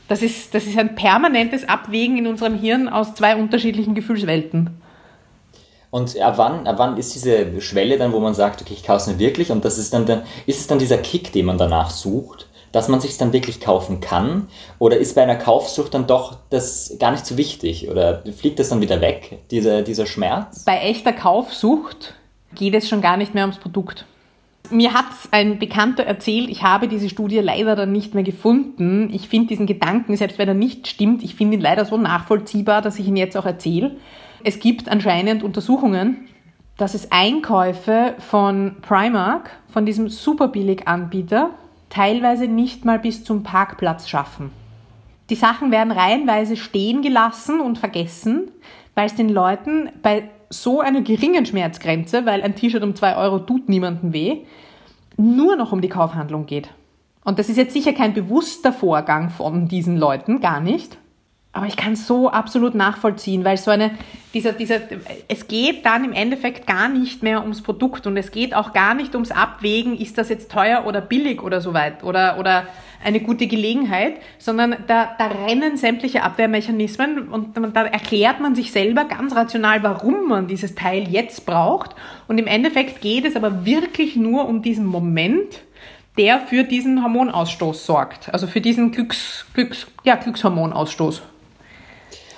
Das 0.08 0.22
ist, 0.22 0.54
das 0.54 0.64
ist 0.64 0.78
ein 0.78 0.94
permanentes 0.94 1.68
Abwägen 1.68 2.18
in 2.18 2.26
unserem 2.26 2.54
Hirn 2.58 2.88
aus 2.88 3.14
zwei 3.14 3.36
unterschiedlichen 3.36 3.94
Gefühlswelten. 3.94 4.80
Und 5.90 6.18
ab 6.20 6.34
wann, 6.36 6.66
ab 6.66 6.76
wann 6.78 6.96
ist 6.96 7.14
diese 7.14 7.60
Schwelle 7.60 7.96
dann, 7.96 8.12
wo 8.12 8.20
man 8.20 8.34
sagt, 8.34 8.60
okay, 8.60 8.74
ich 8.74 8.84
kaufe 8.84 8.98
es 8.98 9.06
mir 9.06 9.18
wirklich 9.18 9.50
und 9.50 9.64
das 9.64 9.78
ist 9.78 9.94
dann, 9.94 10.06
dann, 10.06 10.22
ist 10.46 10.60
es 10.60 10.66
dann 10.66 10.78
dieser 10.78 10.98
Kick, 10.98 11.32
den 11.32 11.46
man 11.46 11.58
danach 11.58 11.90
sucht, 11.90 12.48
dass 12.72 12.88
man 12.88 13.00
sich 13.00 13.16
dann 13.16 13.32
wirklich 13.32 13.60
kaufen 13.60 14.00
kann? 14.00 14.48
Oder 14.78 14.98
ist 14.98 15.14
bei 15.14 15.22
einer 15.22 15.36
Kaufsucht 15.36 15.94
dann 15.94 16.06
doch 16.06 16.36
das 16.50 16.96
gar 16.98 17.12
nicht 17.12 17.24
so 17.24 17.38
wichtig? 17.38 17.88
Oder 17.88 18.22
fliegt 18.36 18.58
das 18.58 18.68
dann 18.68 18.80
wieder 18.80 19.00
weg, 19.00 19.38
dieser, 19.50 19.82
dieser 19.82 20.06
Schmerz? 20.06 20.64
Bei 20.64 20.78
echter 20.78 21.12
Kaufsucht 21.12 22.14
geht 22.54 22.74
es 22.74 22.88
schon 22.88 23.00
gar 23.00 23.16
nicht 23.16 23.34
mehr 23.34 23.44
ums 23.44 23.58
Produkt. 23.58 24.04
Mir 24.70 24.94
hat 24.94 25.06
ein 25.30 25.58
Bekannter 25.58 26.04
erzählt, 26.04 26.48
ich 26.48 26.62
habe 26.62 26.88
diese 26.88 27.08
Studie 27.08 27.38
leider 27.38 27.76
dann 27.76 27.92
nicht 27.92 28.14
mehr 28.14 28.24
gefunden. 28.24 29.10
Ich 29.12 29.28
finde 29.28 29.48
diesen 29.48 29.66
Gedanken, 29.66 30.16
selbst 30.16 30.38
wenn 30.38 30.48
er 30.48 30.54
nicht 30.54 30.86
stimmt, 30.88 31.22
ich 31.22 31.34
finde 31.34 31.56
ihn 31.56 31.60
leider 31.60 31.84
so 31.84 31.96
nachvollziehbar, 31.96 32.82
dass 32.82 32.98
ich 32.98 33.06
ihn 33.08 33.16
jetzt 33.16 33.36
auch 33.36 33.46
erzähle. 33.46 33.96
Es 34.44 34.60
gibt 34.60 34.88
anscheinend 34.88 35.42
Untersuchungen, 35.42 36.28
dass 36.76 36.94
es 36.94 37.10
Einkäufe 37.10 38.14
von 38.18 38.76
Primark, 38.82 39.50
von 39.68 39.86
diesem 39.86 40.08
Superbillig-Anbieter, 40.08 41.50
teilweise 41.88 42.46
nicht 42.46 42.84
mal 42.84 42.98
bis 42.98 43.24
zum 43.24 43.42
Parkplatz 43.42 44.08
schaffen. 44.08 44.50
Die 45.30 45.34
Sachen 45.34 45.70
werden 45.70 45.92
reihenweise 45.92 46.56
stehen 46.56 47.02
gelassen 47.02 47.60
und 47.60 47.78
vergessen, 47.78 48.50
weil 48.94 49.06
es 49.06 49.14
den 49.14 49.28
Leuten 49.28 49.90
bei 50.02 50.30
so 50.48 50.80
einer 50.80 51.00
geringen 51.02 51.46
Schmerzgrenze, 51.46 52.26
weil 52.26 52.42
ein 52.42 52.54
T-Shirt 52.54 52.82
um 52.82 52.94
zwei 52.94 53.16
Euro 53.16 53.40
tut 53.40 53.68
niemandem 53.68 54.12
weh, 54.12 54.38
nur 55.16 55.56
noch 55.56 55.72
um 55.72 55.80
die 55.80 55.88
Kaufhandlung 55.88 56.46
geht. 56.46 56.68
Und 57.24 57.38
das 57.38 57.48
ist 57.48 57.56
jetzt 57.56 57.72
sicher 57.72 57.92
kein 57.92 58.14
bewusster 58.14 58.72
Vorgang 58.72 59.30
von 59.30 59.66
diesen 59.66 59.96
Leuten, 59.96 60.40
gar 60.40 60.60
nicht. 60.60 60.96
Aber 61.52 61.66
ich 61.66 61.76
kann 61.76 61.94
es 61.94 62.06
so 62.06 62.28
absolut 62.28 62.74
nachvollziehen, 62.74 63.42
weil 63.42 63.56
so 63.56 63.70
eine, 63.70 63.92
dieser, 64.34 64.52
dieser, 64.52 64.78
es 65.26 65.48
geht 65.48 65.86
dann 65.86 66.04
im 66.04 66.12
Endeffekt 66.12 66.66
gar 66.66 66.88
nicht 66.88 67.22
mehr 67.22 67.40
ums 67.40 67.62
Produkt 67.62 68.06
und 68.06 68.16
es 68.18 68.30
geht 68.30 68.54
auch 68.54 68.74
gar 68.74 68.94
nicht 68.94 69.14
ums 69.14 69.30
Abwägen, 69.30 69.98
ist 69.98 70.18
das 70.18 70.28
jetzt 70.28 70.50
teuer 70.52 70.84
oder 70.86 71.00
billig 71.00 71.42
oder 71.42 71.62
so 71.62 71.72
weit 71.72 72.04
oder, 72.04 72.38
oder 72.38 72.66
eine 73.04 73.20
gute 73.20 73.46
Gelegenheit, 73.46 74.14
sondern 74.38 74.76
da, 74.86 75.14
da 75.18 75.26
rennen 75.26 75.76
sämtliche 75.76 76.22
Abwehrmechanismen 76.22 77.28
und 77.28 77.56
da 77.56 77.84
erklärt 77.84 78.40
man 78.40 78.54
sich 78.54 78.72
selber 78.72 79.04
ganz 79.04 79.34
rational, 79.34 79.82
warum 79.82 80.28
man 80.28 80.48
dieses 80.48 80.74
Teil 80.74 81.08
jetzt 81.08 81.46
braucht 81.46 81.94
und 82.28 82.38
im 82.38 82.46
Endeffekt 82.46 83.00
geht 83.00 83.24
es 83.24 83.36
aber 83.36 83.64
wirklich 83.64 84.16
nur 84.16 84.48
um 84.48 84.62
diesen 84.62 84.86
Moment, 84.86 85.60
der 86.16 86.40
für 86.40 86.64
diesen 86.64 87.02
Hormonausstoß 87.02 87.84
sorgt, 87.84 88.32
also 88.32 88.46
für 88.46 88.60
diesen 88.60 88.90
Glücks, 88.90 89.44
Glücks, 89.54 89.86
ja, 90.04 90.16
Glückshormonausstoß. 90.16 91.22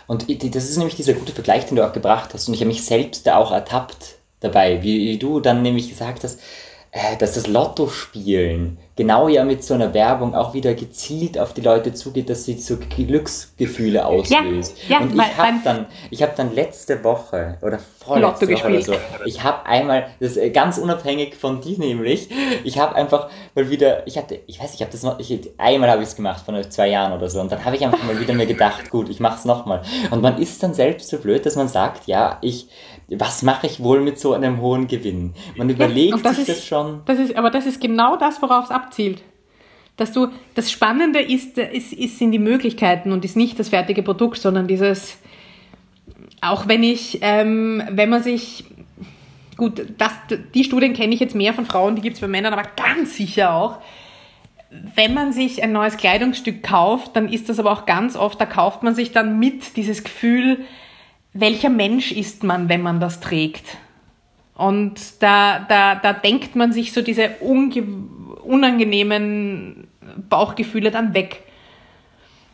Und 0.06 0.26
das 0.54 0.64
ist 0.64 0.78
nämlich 0.78 0.96
dieser 0.96 1.12
gute 1.12 1.32
Vergleich, 1.32 1.66
den 1.66 1.76
du 1.76 1.86
auch 1.86 1.92
gebracht 1.92 2.32
hast. 2.32 2.48
Und 2.48 2.54
ich 2.54 2.60
habe 2.60 2.68
mich 2.68 2.84
selbst 2.84 3.26
da 3.26 3.36
auch 3.36 3.52
ertappt 3.52 4.16
dabei, 4.40 4.82
wie 4.82 5.18
du 5.18 5.40
dann 5.40 5.62
nämlich 5.62 5.90
gesagt 5.90 6.24
hast, 6.24 6.40
äh, 6.92 7.16
dass 7.18 7.34
das 7.34 7.46
Lotto-Spielen 7.46 8.78
genau 8.98 9.28
ja 9.28 9.44
mit 9.44 9.62
so 9.62 9.74
einer 9.74 9.94
Werbung 9.94 10.34
auch 10.34 10.54
wieder 10.54 10.74
gezielt 10.74 11.38
auf 11.38 11.54
die 11.54 11.60
Leute 11.60 11.94
zugeht, 11.94 12.28
dass 12.28 12.44
sie 12.44 12.58
so 12.58 12.76
Glücksgefühle 12.76 14.04
auslöst. 14.04 14.76
Ja, 14.88 14.98
ja, 14.98 15.04
und 15.04 15.14
ich 15.14 15.38
habe 15.38 15.58
dann, 15.62 15.86
ich 16.10 16.20
habe 16.20 16.32
dann 16.36 16.52
letzte 16.52 17.04
Woche 17.04 17.58
oder 17.62 17.78
vorletzte 18.04 18.46
Lotto 18.46 18.60
Woche 18.60 18.72
gespielt. 18.72 18.88
oder 18.88 18.98
so, 18.98 19.24
ich 19.24 19.44
habe 19.44 19.64
einmal, 19.66 20.08
das 20.18 20.36
ist 20.36 20.52
ganz 20.52 20.78
unabhängig 20.78 21.36
von 21.36 21.60
dir 21.60 21.78
nämlich, 21.78 22.28
ich 22.64 22.76
habe 22.80 22.96
einfach 22.96 23.30
mal 23.54 23.70
wieder, 23.70 24.04
ich 24.08 24.18
hatte, 24.18 24.40
ich 24.48 24.60
weiß, 24.60 24.74
ich 24.74 24.80
habe 24.80 24.90
das 24.90 25.04
noch, 25.04 25.20
ich, 25.20 25.48
einmal 25.58 25.88
habe 25.90 26.02
ich 26.02 26.08
es 26.08 26.16
gemacht 26.16 26.44
von 26.44 26.60
zwei 26.68 26.88
Jahren 26.88 27.12
oder 27.12 27.30
so 27.30 27.40
und 27.40 27.52
dann 27.52 27.64
habe 27.64 27.76
ich 27.76 27.84
einfach 27.84 28.02
mal 28.02 28.18
wieder 28.18 28.34
mir 28.34 28.46
gedacht, 28.46 28.90
gut, 28.90 29.08
ich 29.08 29.20
mache 29.20 29.38
es 29.38 29.44
nochmal. 29.44 29.82
Und 30.10 30.22
man 30.22 30.38
ist 30.42 30.60
dann 30.64 30.74
selbst 30.74 31.08
so 31.08 31.18
blöd, 31.18 31.46
dass 31.46 31.54
man 31.54 31.68
sagt, 31.68 32.08
ja, 32.08 32.38
ich 32.40 32.68
was 33.10 33.42
mache 33.42 33.66
ich 33.66 33.80
wohl 33.80 34.00
mit 34.00 34.18
so 34.18 34.34
einem 34.34 34.60
hohen 34.60 34.86
Gewinn? 34.86 35.32
Man 35.56 35.70
überlegt 35.70 36.16
ja, 36.16 36.22
das 36.22 36.36
sich 36.36 36.48
ist, 36.48 36.58
das 36.58 36.66
schon. 36.66 37.00
Das 37.06 37.18
ist, 37.18 37.36
aber 37.36 37.50
das 37.50 37.64
ist 37.66 37.80
genau 37.80 38.16
das, 38.16 38.42
worauf 38.42 38.66
es 38.66 38.70
abzielt. 38.70 39.22
Dass 39.96 40.12
du, 40.12 40.28
das 40.54 40.70
Spannende 40.70 41.20
ist, 41.20 41.58
ist, 41.58 41.92
ist, 41.92 42.18
sind 42.18 42.32
die 42.32 42.38
Möglichkeiten 42.38 43.12
und 43.12 43.24
ist 43.24 43.36
nicht 43.36 43.58
das 43.58 43.70
fertige 43.70 44.02
Produkt, 44.02 44.38
sondern 44.38 44.68
dieses, 44.68 45.18
auch 46.40 46.68
wenn 46.68 46.82
ich, 46.82 47.18
ähm, 47.22 47.82
wenn 47.90 48.10
man 48.10 48.22
sich, 48.22 48.64
gut, 49.56 49.82
das, 49.96 50.12
die 50.54 50.64
Studien 50.64 50.92
kenne 50.92 51.14
ich 51.14 51.20
jetzt 51.20 51.34
mehr 51.34 51.54
von 51.54 51.66
Frauen, 51.66 51.96
die 51.96 52.02
gibt 52.02 52.14
es 52.14 52.20
bei 52.20 52.28
Männern, 52.28 52.52
aber 52.52 52.68
ganz 52.76 53.16
sicher 53.16 53.54
auch. 53.54 53.78
Wenn 54.94 55.14
man 55.14 55.32
sich 55.32 55.62
ein 55.62 55.72
neues 55.72 55.96
Kleidungsstück 55.96 56.62
kauft, 56.62 57.16
dann 57.16 57.28
ist 57.28 57.48
das 57.48 57.58
aber 57.58 57.72
auch 57.72 57.86
ganz 57.86 58.16
oft, 58.16 58.38
da 58.38 58.44
kauft 58.44 58.82
man 58.82 58.94
sich 58.94 59.12
dann 59.12 59.38
mit 59.38 59.76
dieses 59.76 60.04
Gefühl, 60.04 60.58
welcher 61.32 61.70
Mensch 61.70 62.12
ist 62.12 62.42
man, 62.42 62.68
wenn 62.68 62.82
man 62.82 63.00
das 63.00 63.20
trägt? 63.20 63.76
Und 64.54 65.22
da, 65.22 65.60
da, 65.60 65.94
da 65.94 66.12
denkt 66.12 66.56
man 66.56 66.72
sich 66.72 66.92
so 66.92 67.00
diese 67.00 67.36
unangenehmen 68.42 69.86
Bauchgefühle 70.28 70.90
dann 70.90 71.14
weg. 71.14 71.44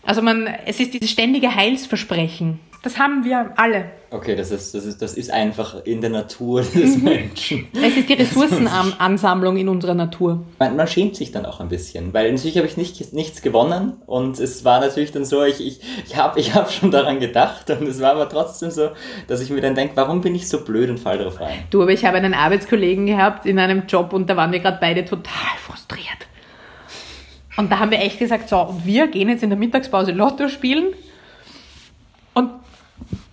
Also 0.02 0.20
man, 0.20 0.46
es 0.66 0.80
ist 0.80 0.92
dieses 0.92 1.10
ständige 1.10 1.54
Heilsversprechen. 1.54 2.60
Das 2.84 2.98
haben 2.98 3.24
wir 3.24 3.54
alle. 3.56 3.86
Okay, 4.10 4.36
das 4.36 4.50
ist, 4.50 4.74
das 4.74 4.84
ist, 4.84 5.00
das 5.00 5.14
ist 5.14 5.30
einfach 5.30 5.86
in 5.86 6.02
der 6.02 6.10
Natur 6.10 6.60
des 6.60 6.98
mhm. 6.98 7.04
Menschen. 7.04 7.68
Es 7.72 7.96
ist 7.96 8.10
die 8.10 8.12
Ressourcenansammlung 8.22 9.56
in 9.56 9.70
unserer 9.70 9.94
Natur. 9.94 10.44
Man, 10.58 10.76
man, 10.76 10.86
schämt 10.86 11.16
sich 11.16 11.32
dann 11.32 11.46
auch 11.46 11.60
ein 11.60 11.70
bisschen, 11.70 12.12
weil 12.12 12.30
natürlich 12.30 12.58
habe 12.58 12.66
ich 12.66 12.76
nicht, 12.76 13.14
nichts 13.14 13.40
gewonnen 13.40 13.94
und 14.04 14.38
es 14.38 14.66
war 14.66 14.80
natürlich 14.80 15.12
dann 15.12 15.24
so, 15.24 15.42
ich, 15.42 15.66
ich, 15.66 15.80
ich 16.06 16.16
habe 16.18 16.38
ich 16.38 16.54
hab 16.54 16.70
schon 16.70 16.90
daran 16.90 17.20
gedacht 17.20 17.70
und 17.70 17.88
es 17.88 18.02
war 18.02 18.10
aber 18.10 18.28
trotzdem 18.28 18.70
so, 18.70 18.90
dass 19.28 19.40
ich 19.40 19.48
mir 19.48 19.62
dann 19.62 19.74
denke, 19.74 19.96
warum 19.96 20.20
bin 20.20 20.34
ich 20.34 20.46
so 20.46 20.62
blöd 20.62 20.90
und 20.90 21.00
fall 21.00 21.16
drauf 21.16 21.40
rein? 21.40 21.60
Du, 21.70 21.80
aber 21.80 21.92
ich 21.92 22.04
habe 22.04 22.18
einen 22.18 22.34
Arbeitskollegen 22.34 23.06
gehabt 23.06 23.46
in 23.46 23.58
einem 23.58 23.84
Job 23.88 24.12
und 24.12 24.28
da 24.28 24.36
waren 24.36 24.52
wir 24.52 24.60
gerade 24.60 24.76
beide 24.78 25.06
total 25.06 25.56
frustriert. 25.66 26.04
Und 27.56 27.72
da 27.72 27.78
haben 27.78 27.90
wir 27.90 28.00
echt 28.00 28.18
gesagt, 28.18 28.50
so, 28.50 28.78
wir 28.84 29.06
gehen 29.06 29.30
jetzt 29.30 29.42
in 29.42 29.48
der 29.48 29.58
Mittagspause 29.58 30.12
Lotto 30.12 30.48
spielen 30.48 30.88
und 30.88 30.94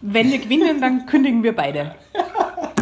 wenn 0.01 0.31
wir 0.31 0.39
gewinnen, 0.39 0.81
dann 0.81 1.05
kündigen 1.05 1.43
wir 1.43 1.55
beide. 1.55 1.95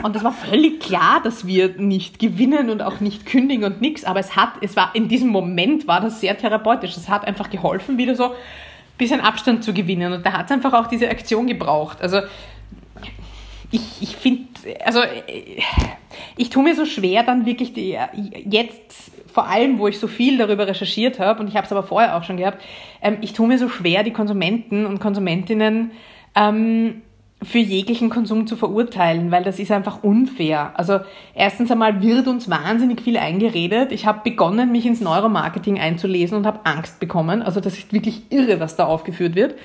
Und 0.03 0.15
das 0.15 0.23
war 0.23 0.31
völlig 0.31 0.79
klar, 0.79 1.21
dass 1.23 1.45
wir 1.45 1.75
nicht 1.77 2.19
gewinnen 2.19 2.69
und 2.69 2.81
auch 2.81 3.01
nicht 3.01 3.25
kündigen 3.25 3.65
und 3.65 3.81
nichts. 3.81 4.05
Aber 4.05 4.19
es 4.19 4.35
hat, 4.35 4.53
es 4.61 4.75
war 4.75 4.91
in 4.93 5.09
diesem 5.09 5.29
Moment 5.29 5.87
war 5.87 5.99
das 5.99 6.21
sehr 6.21 6.37
therapeutisch. 6.37 6.95
Es 6.95 7.09
hat 7.09 7.25
einfach 7.25 7.49
geholfen, 7.49 7.97
wieder 7.97 8.15
so 8.15 8.25
ein 8.25 8.31
bisschen 8.97 9.19
Abstand 9.19 9.63
zu 9.63 9.73
gewinnen. 9.73 10.13
Und 10.13 10.25
da 10.25 10.33
hat 10.33 10.45
es 10.45 10.51
einfach 10.51 10.73
auch 10.73 10.87
diese 10.87 11.09
Aktion 11.09 11.47
gebraucht. 11.47 12.01
Also 12.01 12.21
ich, 13.71 13.81
ich 14.01 14.15
finde, 14.15 14.47
also 14.85 15.01
ich 16.37 16.49
tue 16.49 16.63
mir 16.63 16.75
so 16.75 16.85
schwer, 16.85 17.23
dann 17.23 17.45
wirklich 17.45 17.73
die, 17.73 17.97
jetzt 18.45 19.11
vor 19.31 19.47
allem, 19.47 19.77
wo 19.79 19.87
ich 19.87 19.99
so 19.99 20.07
viel 20.07 20.37
darüber 20.37 20.67
recherchiert 20.67 21.19
habe, 21.19 21.41
und 21.41 21.47
ich 21.49 21.55
habe 21.55 21.65
es 21.65 21.71
aber 21.71 21.83
vorher 21.83 22.17
auch 22.17 22.23
schon 22.23 22.37
gehabt, 22.37 22.61
ähm, 23.01 23.17
ich 23.21 23.33
tue 23.33 23.47
mir 23.47 23.59
so 23.59 23.69
schwer, 23.69 24.03
die 24.03 24.11
Konsumenten 24.11 24.85
und 24.85 24.99
Konsumentinnen 24.99 25.91
ähm, 26.35 27.01
für 27.41 27.59
jeglichen 27.59 28.09
Konsum 28.09 28.47
zu 28.47 28.57
verurteilen, 28.57 29.31
weil 29.31 29.43
das 29.43 29.59
ist 29.59 29.71
einfach 29.71 30.03
unfair. 30.03 30.73
Also 30.75 30.99
erstens 31.33 31.71
einmal 31.71 32.01
wird 32.01 32.27
uns 32.27 32.49
wahnsinnig 32.49 33.01
viel 33.01 33.17
eingeredet. 33.17 33.93
Ich 33.93 34.05
habe 34.05 34.21
begonnen, 34.23 34.71
mich 34.71 34.85
ins 34.85 34.99
Neuromarketing 34.99 35.79
einzulesen 35.79 36.37
und 36.37 36.45
habe 36.45 36.65
Angst 36.65 36.99
bekommen. 36.99 37.41
Also 37.41 37.61
das 37.61 37.77
ist 37.77 37.93
wirklich 37.93 38.23
irre, 38.29 38.59
was 38.59 38.75
da 38.75 38.85
aufgeführt 38.85 39.35
wird. 39.35 39.55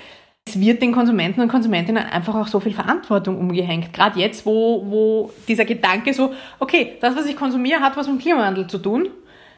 Es 0.47 0.61
wird 0.61 0.83
den 0.83 0.93
Konsumenten 0.93 1.41
und 1.41 1.49
Konsumentinnen 1.49 2.05
einfach 2.05 2.35
auch 2.37 2.47
so 2.47 2.61
viel 2.61 2.75
Verantwortung 2.75 3.39
umgehängt. 3.39 3.93
Gerade 3.93 4.21
jetzt, 4.21 4.47
wo, 4.47 4.85
wo 4.87 5.33
dieser 5.49 5.65
Gedanke 5.65 6.15
so, 6.15 6.33
okay, 6.61 6.93
das, 7.01 7.17
was 7.17 7.27
ich 7.27 7.35
konsumiere, 7.35 7.81
hat 7.81 7.97
was 7.97 8.07
mit 8.07 8.21
Klimawandel 8.21 8.69
zu 8.69 8.79
tun, 8.79 9.09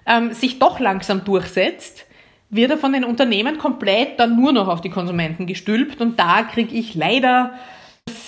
ähm, 0.06 0.32
sich 0.32 0.58
doch 0.58 0.80
langsam 0.80 1.24
durchsetzt 1.24 2.06
wird 2.48 2.70
er 2.70 2.78
von 2.78 2.92
den 2.92 3.04
Unternehmen 3.04 3.58
komplett 3.58 4.20
dann 4.20 4.36
nur 4.40 4.52
noch 4.52 4.68
auf 4.68 4.80
die 4.80 4.90
Konsumenten 4.90 5.46
gestülpt 5.46 6.00
und 6.00 6.18
da 6.18 6.42
kriege 6.44 6.74
ich 6.74 6.94
leider 6.94 7.54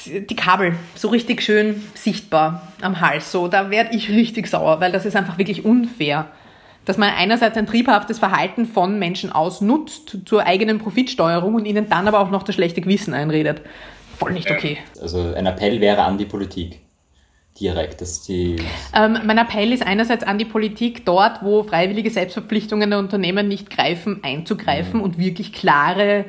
die 0.09 0.37
Kabel 0.37 0.75
so 0.95 1.09
richtig 1.09 1.43
schön 1.43 1.83
sichtbar 1.95 2.73
am 2.81 3.01
Hals. 3.01 3.33
So, 3.33 3.49
da 3.49 3.71
werde 3.71 3.95
ich 3.97 4.11
richtig 4.11 4.49
sauer, 4.49 4.81
weil 4.81 4.93
das 4.93 5.07
ist 5.07 5.17
einfach 5.17 5.39
wirklich 5.39 5.65
unfair. 5.65 6.27
Dass 6.85 6.97
man 6.97 7.11
einerseits 7.11 7.57
ein 7.59 7.67
triebhaftes 7.67 8.19
Verhalten 8.19 8.65
von 8.65 8.99
Menschen 8.99 9.31
ausnutzt 9.31 10.19
zur 10.25 10.47
eigenen 10.47 10.79
Profitsteuerung 10.79 11.55
und 11.55 11.67
ihnen 11.67 11.89
dann 11.91 12.09
aber 12.09 12.21
auch 12.21 12.31
noch 12.31 12.43
das 12.43 12.55
schlechte 12.55 12.81
Gewissen 12.81 13.13
einredet. 13.13 13.61
Voll 14.17 14.33
nicht 14.33 14.51
okay. 14.51 14.79
Also 15.01 15.35
ein 15.35 15.47
Appell 15.47 15.81
wäre 15.81 16.03
an 16.03 16.17
die 16.17 16.25
Politik 16.25 16.81
direkt, 17.61 18.01
dass 18.01 18.23
die. 18.23 18.57
Ähm, 18.95 19.19
mein 19.25 19.39
Appell 19.39 19.73
ist 19.73 19.87
einerseits 19.87 20.25
an 20.25 20.39
die 20.39 20.45
Politik, 20.45 21.05
dort, 21.05 21.43
wo 21.43 21.63
freiwillige 21.63 22.11
Selbstverpflichtungen 22.11 22.91
der 22.91 22.99
Unternehmen 22.99 23.49
nicht 23.49 23.71
greifen, 23.71 24.21
einzugreifen 24.23 24.99
mhm. 24.99 25.05
und 25.05 25.19
wirklich 25.19 25.53
klare 25.53 26.25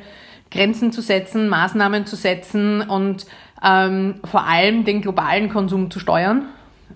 Grenzen 0.50 0.92
zu 0.92 1.00
setzen, 1.00 1.48
Maßnahmen 1.48 2.06
zu 2.06 2.16
setzen 2.16 2.82
und 2.82 3.26
ähm, 3.64 4.16
vor 4.24 4.46
allem 4.46 4.84
den 4.84 5.02
globalen 5.02 5.48
Konsum 5.48 5.90
zu 5.90 5.98
steuern. 5.98 6.46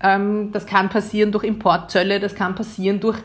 Ähm, 0.02 0.50
das 0.52 0.66
kann 0.66 0.88
passieren 0.88 1.32
durch 1.32 1.44
Importzölle, 1.44 2.20
das 2.20 2.34
kann 2.34 2.54
passieren 2.54 3.00
durch 3.00 3.18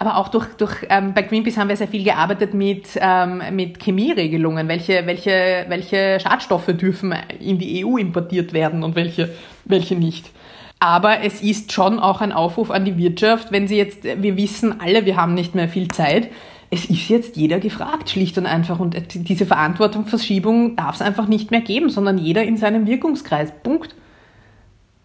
aber 0.00 0.16
auch 0.16 0.28
durch, 0.28 0.46
durch 0.56 0.86
ähm, 0.88 1.12
bei 1.12 1.20
Greenpeace 1.20 1.58
haben 1.58 1.68
wir 1.68 1.76
sehr 1.76 1.86
viel 1.86 2.02
gearbeitet 2.02 2.54
mit, 2.54 2.88
ähm, 2.98 3.42
mit 3.52 3.82
Chemieregelungen. 3.82 4.66
Welche, 4.66 5.06
welche, 5.06 5.66
welche 5.68 6.18
Schadstoffe 6.18 6.68
dürfen 6.68 7.14
in 7.38 7.58
die 7.58 7.84
EU 7.84 7.98
importiert 7.98 8.54
werden 8.54 8.82
und 8.82 8.96
welche, 8.96 9.28
welche 9.66 9.96
nicht. 9.96 10.30
Aber 10.78 11.22
es 11.22 11.42
ist 11.42 11.72
schon 11.72 11.98
auch 11.98 12.22
ein 12.22 12.32
Aufruf 12.32 12.70
an 12.70 12.86
die 12.86 12.96
Wirtschaft, 12.96 13.52
wenn 13.52 13.68
sie 13.68 13.76
jetzt, 13.76 14.04
wir 14.04 14.38
wissen 14.38 14.80
alle, 14.80 15.04
wir 15.04 15.16
haben 15.16 15.34
nicht 15.34 15.54
mehr 15.54 15.68
viel 15.68 15.88
Zeit. 15.88 16.30
Es 16.70 16.84
ist 16.84 17.08
jetzt 17.08 17.36
jeder 17.36 17.58
gefragt, 17.58 18.10
schlicht 18.10 18.38
und 18.38 18.46
einfach. 18.46 18.78
Und 18.78 18.96
diese 19.14 19.44
Verantwortungsverschiebung 19.44 20.76
darf 20.76 20.94
es 20.94 21.02
einfach 21.02 21.26
nicht 21.26 21.50
mehr 21.50 21.62
geben, 21.62 21.90
sondern 21.90 22.16
jeder 22.16 22.44
in 22.44 22.56
seinem 22.56 22.86
Wirkungskreis. 22.86 23.52
Punkt. 23.62 23.94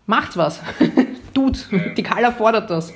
Macht's 0.05 0.37
was. 0.37 0.61
Tut. 1.33 1.67
Die 1.97 2.03
Kala 2.03 2.31
fordert 2.31 2.69
das 2.69 2.93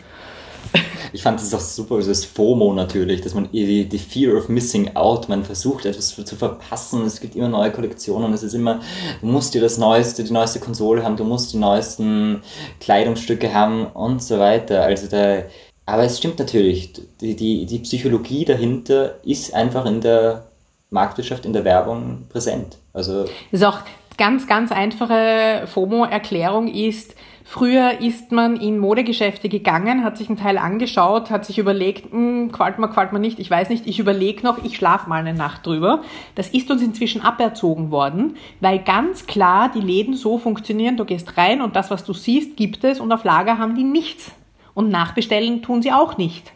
ich 1.13 1.23
fand 1.23 1.39
das 1.39 1.53
auch 1.53 1.59
super, 1.59 1.99
das 1.99 2.25
FOMO 2.25 2.73
natürlich, 2.73 3.21
dass 3.21 3.33
man 3.33 3.49
die, 3.51 3.87
die 3.87 3.97
Fear 3.97 4.37
of 4.37 4.49
Missing 4.49 4.95
Out, 4.95 5.29
man 5.29 5.43
versucht 5.43 5.85
etwas 5.85 6.15
zu 6.15 6.35
verpassen, 6.35 7.03
es 7.05 7.19
gibt 7.19 7.35
immer 7.35 7.47
neue 7.47 7.71
Kollektionen, 7.71 8.33
es 8.33 8.43
ist 8.43 8.53
immer, 8.53 8.79
du 9.21 9.27
musst 9.27 9.53
dir 9.53 9.61
das 9.61 9.77
neueste, 9.77 10.23
die 10.23 10.33
neueste 10.33 10.59
Konsole 10.59 11.03
haben, 11.03 11.17
du 11.17 11.23
musst 11.23 11.53
die 11.53 11.57
neuesten 11.57 12.41
Kleidungsstücke 12.79 13.53
haben 13.53 13.87
und 13.87 14.21
so 14.21 14.39
weiter. 14.39 14.83
Also 14.83 15.07
da, 15.07 15.43
aber 15.89 16.03
es 16.03 16.17
stimmt 16.17 16.39
natürlich, 16.39 16.93
die, 17.21 17.35
die, 17.35 17.65
die 17.65 17.79
Psychologie 17.79 18.45
dahinter 18.45 19.15
ist 19.23 19.53
einfach 19.53 19.85
in 19.85 20.01
der 20.01 20.47
Marktwirtschaft, 20.89 21.45
in 21.45 21.53
der 21.53 21.65
Werbung 21.65 22.25
präsent. 22.29 22.77
Also 22.93 23.25
ist 23.51 23.63
auch 23.63 23.79
ganz, 24.17 24.47
ganz 24.47 24.71
einfache 24.71 25.67
FOMO-Erklärung 25.67 26.67
ist, 26.67 27.15
Früher 27.51 27.99
ist 27.99 28.31
man 28.31 28.57
in 28.57 28.77
Modegeschäfte 28.77 29.49
gegangen, 29.49 30.03
hat 30.03 30.19
sich 30.19 30.29
einen 30.29 30.37
Teil 30.37 30.59
angeschaut, 30.59 31.31
hat 31.31 31.45
sich 31.45 31.57
überlegt, 31.57 32.11
hm, 32.11 32.51
gefällt 32.51 32.77
mir, 32.77 32.89
gefällt 32.89 33.11
mir 33.11 33.17
nicht, 33.17 33.39
ich 33.39 33.49
weiß 33.49 33.69
nicht, 33.69 33.87
ich 33.87 33.97
überlege 33.97 34.43
noch, 34.43 34.63
ich 34.63 34.75
schlafe 34.75 35.09
mal 35.09 35.21
eine 35.21 35.33
Nacht 35.33 35.65
drüber. 35.65 36.03
Das 36.35 36.49
ist 36.49 36.69
uns 36.69 36.83
inzwischen 36.83 37.21
aberzogen 37.21 37.89
worden, 37.89 38.37
weil 38.59 38.77
ganz 38.77 39.25
klar 39.25 39.71
die 39.73 39.81
Läden 39.81 40.13
so 40.13 40.37
funktionieren, 40.37 40.95
du 40.95 41.05
gehst 41.05 41.37
rein 41.37 41.63
und 41.63 41.75
das, 41.75 41.89
was 41.89 42.03
du 42.03 42.13
siehst, 42.13 42.55
gibt 42.55 42.83
es 42.83 42.99
und 42.99 43.11
auf 43.11 43.23
Lager 43.23 43.57
haben 43.57 43.73
die 43.73 43.83
nichts. 43.83 44.31
Und 44.79 44.87
nachbestellen 44.91 45.61
tun 45.61 45.81
sie 45.81 45.91
auch 45.91 46.15
nicht. 46.15 46.53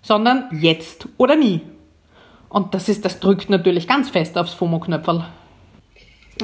Sondern 0.00 0.44
jetzt 0.60 1.08
oder 1.16 1.34
nie. 1.34 1.60
Und 2.48 2.72
das 2.72 2.88
ist, 2.88 3.04
das 3.04 3.18
drückt 3.18 3.50
natürlich 3.50 3.88
ganz 3.88 4.10
fest 4.10 4.38
aufs 4.38 4.54
FOMO-Knöpferl. 4.54 5.24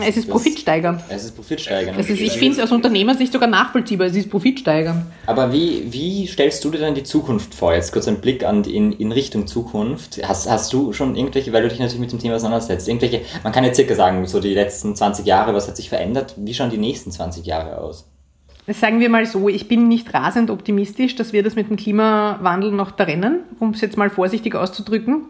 Es 0.00 0.16
ist 0.16 0.28
profitsteigern. 0.28 1.00
Es 1.08 1.22
ist 1.22 1.36
profitsteigern. 1.36 1.96
Ist, 1.96 2.10
ich 2.10 2.32
finde 2.32 2.58
es 2.58 2.64
aus 2.64 2.72
Unternehmersicht 2.72 3.32
sogar 3.32 3.48
nachvollziehbar, 3.48 4.08
es 4.08 4.16
ist 4.16 4.28
profitsteigern. 4.28 5.06
Aber 5.28 5.52
wie, 5.52 5.84
wie 5.92 6.26
stellst 6.26 6.64
du 6.64 6.70
dir 6.72 6.78
denn 6.78 6.96
die 6.96 7.04
Zukunft 7.04 7.54
vor? 7.54 7.72
Jetzt 7.72 7.92
kurz 7.92 8.08
ein 8.08 8.20
Blick 8.20 8.44
an, 8.44 8.64
in, 8.64 8.90
in 8.90 9.12
Richtung 9.12 9.46
Zukunft. 9.46 10.20
Hast, 10.26 10.50
hast 10.50 10.72
du 10.72 10.92
schon 10.92 11.14
irgendwelche, 11.14 11.52
weil 11.52 11.62
du 11.62 11.68
dich 11.68 11.78
natürlich 11.78 12.00
mit 12.00 12.10
dem 12.10 12.18
Thema 12.18 12.34
auseinandersetzt, 12.34 12.88
irgendwelche, 12.88 13.20
man 13.44 13.52
kann 13.52 13.62
ja 13.62 13.72
circa 13.72 13.94
sagen, 13.94 14.26
so 14.26 14.40
die 14.40 14.54
letzten 14.54 14.96
20 14.96 15.26
Jahre, 15.26 15.54
was 15.54 15.68
hat 15.68 15.76
sich 15.76 15.90
verändert? 15.90 16.34
Wie 16.38 16.54
schauen 16.54 16.70
die 16.70 16.78
nächsten 16.78 17.12
20 17.12 17.46
Jahre 17.46 17.78
aus? 17.78 18.08
Sagen 18.68 19.00
wir 19.00 19.08
mal 19.08 19.26
so, 19.26 19.48
ich 19.48 19.66
bin 19.66 19.88
nicht 19.88 20.14
rasend 20.14 20.48
optimistisch, 20.48 21.16
dass 21.16 21.32
wir 21.32 21.42
das 21.42 21.56
mit 21.56 21.68
dem 21.68 21.76
Klimawandel 21.76 22.70
noch 22.70 22.92
da 22.92 23.04
rennen, 23.04 23.40
um 23.58 23.70
es 23.70 23.80
jetzt 23.80 23.96
mal 23.96 24.08
vorsichtig 24.08 24.54
auszudrücken. 24.54 25.26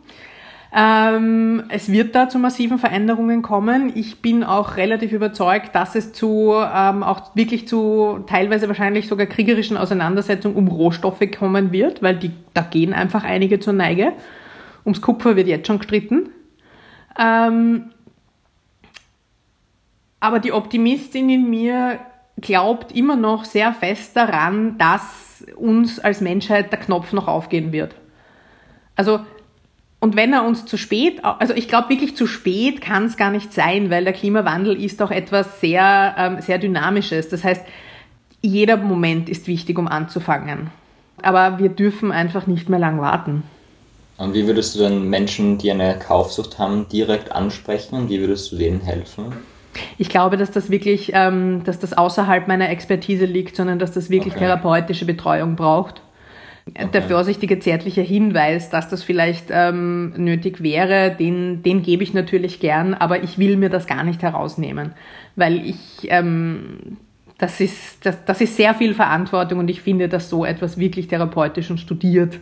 Ähm, 0.75 1.65
es 1.69 1.91
wird 1.91 2.15
da 2.15 2.29
zu 2.29 2.39
massiven 2.39 2.79
Veränderungen 2.79 3.43
kommen. 3.43 3.93
Ich 3.95 4.21
bin 4.21 4.45
auch 4.45 4.77
relativ 4.77 5.13
überzeugt, 5.13 5.75
dass 5.75 5.95
es 5.95 6.13
zu 6.13 6.55
ähm, 6.55 7.03
auch 7.03 7.35
wirklich 7.35 7.69
zu 7.69 8.25
teilweise 8.27 8.69
wahrscheinlich 8.69 9.09
sogar 9.09 9.27
kriegerischen 9.27 9.77
Auseinandersetzungen 9.77 10.57
um 10.57 10.69
Rohstoffe 10.69 11.23
kommen 11.39 11.73
wird, 11.73 12.03
weil 12.03 12.17
die, 12.17 12.31
da 12.53 12.63
gehen 12.63 12.93
einfach 12.93 13.25
einige 13.25 13.61
zur 13.61 13.75
Neige. 13.75 14.13
Ums 14.85 15.01
Kupfer 15.01 15.37
wird 15.37 15.47
jetzt 15.47 15.67
schon 15.67 15.79
gestritten. 15.79 16.31
Ähm, 17.19 17.91
aber 20.21 20.39
die 20.39 20.53
Optimistin 20.53 21.29
in 21.29 21.51
mir 21.51 21.99
glaubt 22.41 22.93
immer 22.93 23.17
noch 23.17 23.45
sehr 23.45 23.73
fest 23.73 24.17
daran, 24.17 24.79
dass 24.79 25.45
uns 25.57 25.99
als 25.99 26.21
Menschheit 26.21 26.73
der 26.73 26.81
Knopf 26.81 27.13
noch 27.13 27.29
aufgehen 27.29 27.73
wird. 27.73 27.95
Also 28.97 29.21
und 30.03 30.17
wenn 30.17 30.33
er 30.33 30.45
uns 30.45 30.67
zu 30.67 30.77
spät, 30.77 31.25
also 31.25 31.55
ich 31.55 31.69
glaube 31.69 31.91
wirklich 31.91 32.17
zu 32.17 32.27
spät 32.27 32.81
kann 32.81 33.05
es 33.05 33.17
gar 33.17 33.31
nicht 33.31 33.53
sein, 33.53 33.89
weil 33.89 34.03
der 34.03 34.13
Klimawandel 34.13 34.83
ist 34.83 35.01
auch 35.01 35.13
etwas 35.13 35.61
sehr, 35.61 36.17
ähm, 36.19 36.41
sehr 36.41 36.59
Dynamisches. 36.59 37.29
Das 37.29 37.45
heißt, 37.45 37.63
jeder 38.41 38.79
Moment 38.79 39.29
ist 39.29 39.47
wichtig, 39.47 39.79
um 39.79 39.87
anzufangen. 39.87 40.71
Aber 41.23 41.61
wir 41.61 41.69
dürfen 41.69 42.11
einfach 42.11 42.49
nicht 42.49 42.69
mehr 42.69 42.81
lang 42.81 43.01
warten. 43.01 43.45
Und 44.19 44.35
wie 44.35 44.45
würdest 44.49 44.75
du 44.75 44.81
dann 44.81 45.09
Menschen, 45.09 45.59
die 45.59 45.71
eine 45.71 45.97
Kaufsucht 45.97 46.59
haben, 46.59 46.89
direkt 46.89 47.31
ansprechen 47.31 47.95
und 47.95 48.11
wie 48.11 48.19
würdest 48.19 48.51
du 48.51 48.57
denen 48.57 48.81
helfen? 48.81 49.33
Ich 49.99 50.09
glaube, 50.09 50.37
dass 50.37 50.51
das 50.51 50.71
wirklich, 50.71 51.13
ähm, 51.15 51.63
dass 51.65 51.79
das 51.79 51.93
außerhalb 51.93 52.49
meiner 52.49 52.69
Expertise 52.71 53.25
liegt, 53.25 53.57
sondern 53.57 53.79
dass 53.79 53.93
das 53.93 54.11
wirklich 54.11 54.35
Okay. 54.35 54.45
therapeutische 54.45 55.05
Betreuung 55.05 55.57
braucht. 55.57 56.03
Der 56.93 57.03
vorsichtige 57.03 57.59
zärtliche 57.59 58.03
Hinweis, 58.03 58.71
dass 58.71 58.89
das 58.89 59.03
vielleicht 59.03 59.47
ähm, 59.51 60.13
nötig 60.17 60.63
wäre, 60.63 61.11
den, 61.11 61.65
den 61.65 61.83
gebe 61.83 62.05
ich 62.05 62.15
natürlich 62.15 62.61
gern, 62.61 62.95
aber 62.95 63.25
ich 63.25 63.37
will 63.37 63.57
mir 63.57 63.69
das 63.69 63.89
gar 63.89 64.05
nicht 64.05 64.23
herausnehmen, 64.23 64.93
weil 65.35 65.67
ich, 65.67 65.77
ähm, 66.05 66.99
das, 67.39 67.59
ist, 67.59 68.07
das, 68.07 68.25
das 68.25 68.41
ist 68.41 68.57
sehr 68.57 68.75
viel 68.75 68.95
Verantwortung 68.95 69.59
und 69.59 69.71
ich 69.71 69.83
finde, 69.83 70.09
dass 70.09 70.31
so 70.31 70.45
etwas 70.45 70.79
wirklich 70.79 71.09
therapeutisch 71.09 71.69
und 71.69 71.79
studiert 71.79 72.39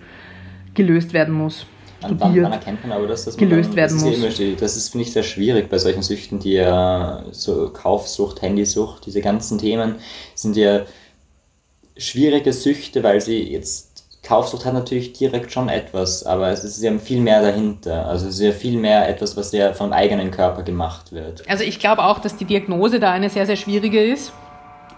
gelöst 0.75 1.14
werden 1.14 1.35
muss. 1.35 1.66
Wann, 2.00 2.18
wann, 2.18 2.28
Studiert. 2.28 2.44
wann 2.44 2.52
erkennt 2.52 2.82
man 2.82 2.92
aber, 2.92 3.06
dass 3.06 3.24
das 3.24 3.36
man 3.36 3.48
gelöst 3.48 3.70
dann, 3.70 3.76
werden 3.76 3.96
das 3.96 4.04
muss. 4.04 4.16
immer 4.16 4.30
schwierig. 4.30 4.58
Das 4.58 4.76
ist, 4.76 4.88
finde 4.88 5.06
ich, 5.06 5.12
sehr 5.12 5.22
schwierig 5.22 5.68
bei 5.68 5.78
solchen 5.78 6.02
Süchten, 6.02 6.38
die 6.38 6.52
ja 6.52 7.24
so 7.32 7.70
Kaufsucht, 7.70 8.42
Handysucht, 8.42 9.06
diese 9.06 9.20
ganzen 9.20 9.58
Themen 9.58 9.96
sind 10.34 10.56
ja 10.56 10.82
schwierige 11.96 12.52
Süchte, 12.52 13.02
weil 13.02 13.20
sie 13.20 13.42
jetzt 13.52 13.90
Kaufsucht 14.22 14.66
hat 14.66 14.74
natürlich 14.74 15.14
direkt 15.14 15.50
schon 15.50 15.68
etwas, 15.68 16.24
aber 16.24 16.48
es 16.50 16.62
ist 16.62 16.82
ja 16.82 16.96
viel 16.98 17.20
mehr 17.20 17.40
dahinter. 17.40 18.06
Also 18.06 18.28
es 18.28 18.34
ist 18.34 18.40
ja 18.40 18.52
viel 18.52 18.78
mehr 18.78 19.08
etwas, 19.08 19.36
was 19.36 19.50
ja 19.52 19.72
vom 19.72 19.92
eigenen 19.92 20.30
Körper 20.30 20.62
gemacht 20.62 21.12
wird. 21.12 21.48
Also 21.48 21.64
ich 21.64 21.78
glaube 21.78 22.04
auch, 22.04 22.18
dass 22.18 22.36
die 22.36 22.44
Diagnose 22.44 23.00
da 23.00 23.12
eine 23.12 23.30
sehr, 23.30 23.46
sehr 23.46 23.56
schwierige 23.56 24.02
ist. 24.02 24.32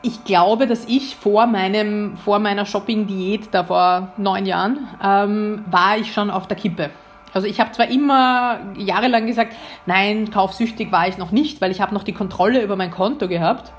Ich 0.05 0.25
glaube, 0.25 0.67
dass 0.67 0.85
ich 0.87 1.15
vor, 1.15 1.47
meinem, 1.47 2.17
vor 2.17 2.41
meiner 2.41 2.67
Shopping-Diät, 2.67 3.49
da 3.53 3.63
vor 3.63 4.09
neun 4.17 4.47
Jahren, 4.47 4.89
ähm, 5.03 5.65
war 5.71 5.97
ich 5.97 6.13
schon 6.13 6.29
auf 6.29 6.49
der 6.49 6.57
Kippe. 6.57 6.91
Also 7.33 7.47
ich 7.47 7.61
habe 7.61 7.71
zwar 7.73 7.89
immer 7.89 8.59
jahrelang 8.77 9.27
gesagt, 9.27 9.55
nein, 9.87 10.31
kaufsüchtig 10.31 10.91
war 10.93 11.09
ich 11.09 11.19
noch 11.19 11.31
nicht, 11.31 11.61
weil 11.61 11.71
ich 11.71 11.81
habe 11.81 11.95
noch 11.95 12.03
die 12.03 12.13
Kontrolle 12.13 12.63
über 12.63 12.77
mein 12.77 12.91
Konto 12.91 13.29
gehabt. 13.29 13.73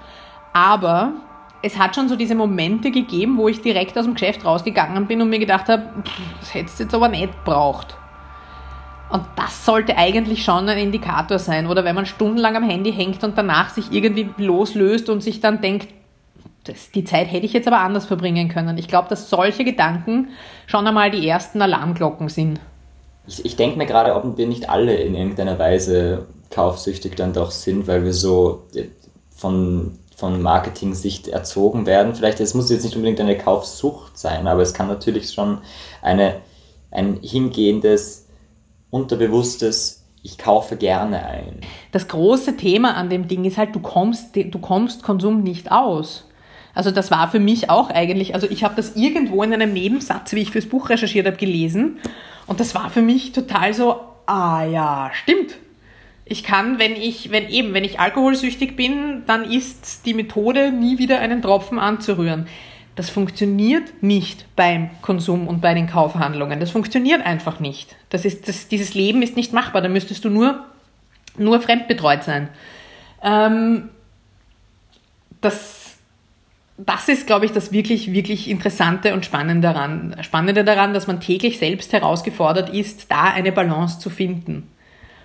Aber 0.54 1.14
es 1.62 1.78
hat 1.78 1.96
schon 1.96 2.10
so 2.10 2.16
diese 2.16 2.36
Momente 2.36 2.90
gegeben, 2.90 3.38
wo 3.38 3.48
ich 3.48 3.62
direkt 3.62 3.98
aus 3.98 4.06
dem 4.06 4.14
Geschäft 4.14 4.46
rausgegangen 4.46 5.08
bin 5.08 5.22
und 5.22 5.30
mir 5.30 5.40
gedacht 5.40 5.68
habe, 5.70 5.90
das 6.40 6.54
hättest 6.54 6.80
du 6.80 6.84
jetzt 6.84 6.96
aber 6.96 7.10
nicht 7.10 7.44
braucht. 7.44 7.96
Und 9.10 9.24
das 9.36 9.66
sollte 9.66 9.98
eigentlich 9.98 10.44
schon 10.44 10.68
ein 10.68 10.78
Indikator 10.78 11.38
sein. 11.38 11.68
Oder 11.68 11.84
wenn 11.84 11.96
man 11.96 12.06
stundenlang 12.06 12.56
am 12.56 12.64
Handy 12.64 12.92
hängt 12.92 13.24
und 13.24 13.38
danach 13.38 13.70
sich 13.70 13.92
irgendwie 13.92 14.30
loslöst 14.38 15.10
und 15.10 15.22
sich 15.22 15.40
dann 15.40 15.62
denkt, 15.62 15.90
das, 16.64 16.92
die 16.92 17.04
Zeit 17.04 17.32
hätte 17.32 17.46
ich 17.46 17.54
jetzt 17.54 17.68
aber 17.68 17.80
anders 17.80 18.06
verbringen 18.06 18.48
können. 18.48 18.78
Ich 18.78 18.88
glaube, 18.88 19.10
dass 19.10 19.30
solche 19.30 19.64
Gedanken 19.64 20.30
schon 20.66 20.88
einmal 20.88 21.12
die 21.12 21.28
ersten 21.28 21.62
Alarmglocken 21.62 22.30
sind. 22.30 22.60
Ich, 23.28 23.46
ich 23.46 23.56
denke 23.56 23.78
mir 23.78 23.86
gerade, 23.86 24.16
ob 24.16 24.38
wir 24.38 24.48
nicht 24.48 24.70
alle 24.70 24.96
in 24.96 25.16
irgendeiner 25.16 25.60
Weise 25.60 26.28
kaufsüchtig 26.50 27.16
dann 27.16 27.34
doch 27.34 27.52
sind, 27.52 27.88
weil 27.88 28.04
wir 28.04 28.14
so 28.14 28.64
äh, 28.76 28.86
von, 29.36 29.98
von 30.16 30.42
Marketing-Sicht 30.42 31.28
erzogen 31.28 31.86
werden. 31.86 32.16
Vielleicht, 32.16 32.40
es 32.40 32.54
muss 32.54 32.70
jetzt 32.70 32.84
nicht 32.84 32.96
unbedingt 32.96 33.20
eine 33.20 33.38
Kaufsucht 33.38 34.18
sein, 34.18 34.48
aber 34.48 34.62
es 34.62 34.74
kann 34.74 34.88
natürlich 34.88 35.32
schon 35.32 35.60
eine, 36.02 36.36
ein 36.92 37.20
hingehendes, 37.22 38.28
unterbewusstes, 38.90 40.04
ich 40.22 40.38
kaufe 40.38 40.78
gerne 40.78 41.26
ein. 41.26 41.60
Das 41.92 42.08
große 42.08 42.56
Thema 42.56 42.96
an 42.96 43.10
dem 43.10 43.28
Ding 43.28 43.44
ist 43.44 43.58
halt, 43.58 43.76
du 43.76 43.82
kommst, 43.82 44.36
du 44.36 44.60
kommst 44.60 45.04
Konsum 45.04 45.44
nicht 45.44 45.70
aus. 45.72 46.26
Also 46.74 46.92
das 46.92 47.12
war 47.12 47.30
für 47.30 47.40
mich 47.40 47.70
auch 47.70 47.90
eigentlich, 47.90 48.34
also 48.34 48.50
ich 48.50 48.64
habe 48.64 48.76
das 48.76 48.96
irgendwo 48.96 49.44
in 49.44 49.54
einem 49.54 49.74
Nebensatz, 49.74 50.34
wie 50.34 50.40
ich 50.40 50.52
fürs 50.52 50.66
Buch 50.66 50.90
recherchiert 50.90 51.28
habe, 51.28 51.38
gelesen. 51.38 52.00
Und 52.48 52.60
das 52.60 52.74
war 52.74 52.90
für 52.90 53.02
mich 53.02 53.32
total 53.32 53.74
so, 53.74 54.02
ah 54.26 54.66
ja, 54.66 55.12
stimmt. 55.14 55.58
Ich 56.26 56.44
kann, 56.44 56.80
wenn 56.80 56.96
ich, 56.96 57.32
wenn 57.32 57.50
eben, 57.50 57.74
wenn 57.74 57.84
ich 57.84 58.00
alkoholsüchtig 58.00 58.76
bin, 58.76 59.24
dann 59.28 59.44
ist 59.44 60.06
die 60.06 60.14
Methode, 60.14 60.72
nie 60.72 60.98
wieder 60.98 61.20
einen 61.20 61.42
Tropfen 61.42 61.80
anzurühren. 61.80 62.48
Das 62.96 63.10
funktioniert 63.10 64.02
nicht 64.02 64.46
beim 64.56 64.90
Konsum 65.02 65.48
und 65.48 65.62
bei 65.62 65.74
den 65.74 65.88
Kaufhandlungen. 65.88 66.60
Das 66.60 66.70
funktioniert 66.72 67.26
einfach 67.26 67.60
nicht. 67.60 67.96
Das 68.10 68.24
ist, 68.24 68.48
das, 68.48 68.68
dieses 68.68 68.94
Leben 68.94 69.22
ist 69.22 69.36
nicht 69.36 69.52
machbar. 69.52 69.82
Da 69.82 69.90
müsstest 69.90 70.24
du 70.26 70.30
nur, 70.30 70.64
nur 71.38 71.60
fremdbetreut 71.60 72.24
sein. 72.24 72.50
Ähm, 73.24 73.90
das, 75.42 75.83
das 76.78 77.08
ist, 77.08 77.28
glaube 77.28 77.46
ich, 77.46 77.52
das 77.52 77.72
wirklich, 77.72 78.14
wirklich 78.14 78.50
Interessante 78.50 79.14
und 79.14 79.26
Spannende 79.26 79.68
daran, 79.68 80.16
Spannende 80.22 80.64
daran, 80.64 80.94
dass 80.94 81.08
man 81.08 81.20
täglich 81.20 81.60
selbst 81.60 81.94
herausgefordert 81.94 82.70
ist, 82.70 83.12
da 83.12 83.26
eine 83.26 83.52
Balance 83.52 84.00
zu 84.00 84.10
finden. 84.10 84.70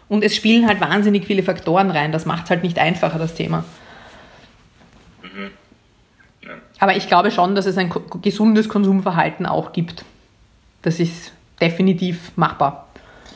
Und 0.09 0.25
es 0.25 0.37
spielen 0.37 0.67
halt 0.67 0.81
wahnsinnig 0.81 1.27
viele 1.27 1.43
Faktoren 1.43 1.91
rein. 1.91 2.13
Das 2.13 2.27
macht 2.27 2.45
es 2.45 2.51
halt 2.51 2.63
nicht 2.63 2.79
einfacher, 2.79 3.19
das 3.19 3.35
Thema. 3.35 3.65
Aber 6.79 6.97
ich 6.97 7.09
glaube 7.09 7.31
schon, 7.31 7.55
dass 7.55 7.67
es 7.67 7.77
ein 7.77 7.93
gesundes 8.23 8.69
Konsumverhalten 8.69 9.47
auch 9.47 9.73
gibt. 9.73 10.05
Das 10.83 11.01
ist 11.01 11.33
definitiv 11.61 12.33
machbar. 12.37 12.89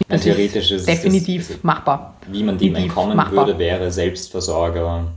Das 0.09 0.23
theoretisch 0.23 0.71
ist 0.71 0.89
definitiv 0.89 1.51
ist- 1.51 1.65
machbar. 1.65 2.15
Wie 2.29 2.43
man 2.43 2.57
dem 2.57 2.75
entkommen 2.75 3.17
machbar. 3.17 3.47
würde, 3.47 3.59
wäre 3.59 3.91
Selbstversorger 3.91 5.13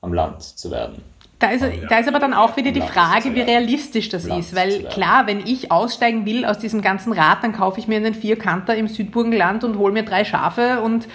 am 0.00 0.12
Land 0.14 0.42
zu 0.42 0.70
werden. 0.70 1.02
Da 1.42 1.50
ist, 1.50 1.64
da 1.90 1.98
ist 1.98 2.06
aber 2.08 2.20
dann 2.20 2.34
auch 2.34 2.56
wieder 2.56 2.70
die 2.70 2.80
Frage, 2.80 3.34
wie 3.34 3.40
realistisch 3.40 4.08
das 4.08 4.26
ist. 4.26 4.54
Weil 4.54 4.84
klar, 4.84 5.26
wenn 5.26 5.40
ich 5.40 5.72
aussteigen 5.72 6.24
will 6.24 6.44
aus 6.44 6.58
diesem 6.58 6.82
ganzen 6.82 7.12
Rad, 7.12 7.42
dann 7.42 7.52
kaufe 7.52 7.80
ich 7.80 7.88
mir 7.88 7.96
einen 7.96 8.14
Vierkanter 8.14 8.76
im 8.76 8.86
Südburgenland 8.86 9.64
und 9.64 9.76
hole 9.76 9.92
mir 9.92 10.04
drei 10.04 10.24
Schafe 10.24 10.80
und 10.80 11.08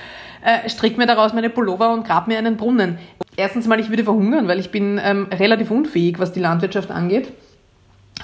äh, 0.44 0.70
strick 0.70 0.98
mir 0.98 1.06
daraus 1.06 1.32
meine 1.32 1.50
Pullover 1.50 1.94
und 1.94 2.06
grab 2.06 2.28
mir 2.28 2.38
einen 2.38 2.58
Brunnen. 2.58 2.98
Erstens 3.38 3.68
mal, 3.68 3.80
ich 3.80 3.88
würde 3.88 4.04
verhungern, 4.04 4.50
weil 4.50 4.60
ich 4.60 4.70
bin 4.70 5.00
ähm, 5.02 5.28
relativ 5.32 5.72
unfähig, 5.72 6.20
was 6.20 6.34
die 6.34 6.42
Landwirtschaft 6.42 6.92
angeht. 6.92 7.32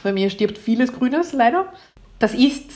Bei 0.03 0.11
mir 0.11 0.29
stirbt 0.29 0.57
vieles 0.57 0.91
Grünes, 0.91 1.31
leider. 1.31 1.67
Das 2.19 2.33
ist 2.33 2.69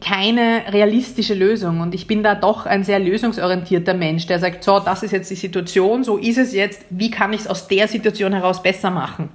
keine 0.00 0.64
realistische 0.68 1.34
Lösung. 1.34 1.80
Und 1.80 1.94
ich 1.94 2.06
bin 2.06 2.22
da 2.22 2.34
doch 2.34 2.66
ein 2.66 2.84
sehr 2.84 2.98
lösungsorientierter 2.98 3.94
Mensch, 3.94 4.26
der 4.26 4.38
sagt, 4.38 4.64
so, 4.64 4.78
das 4.78 5.02
ist 5.02 5.12
jetzt 5.12 5.30
die 5.30 5.36
Situation, 5.36 6.04
so 6.04 6.16
ist 6.16 6.38
es 6.38 6.52
jetzt, 6.52 6.84
wie 6.90 7.10
kann 7.10 7.32
ich 7.32 7.42
es 7.42 7.46
aus 7.46 7.68
der 7.68 7.88
Situation 7.88 8.32
heraus 8.32 8.62
besser 8.62 8.90
machen? 8.90 9.28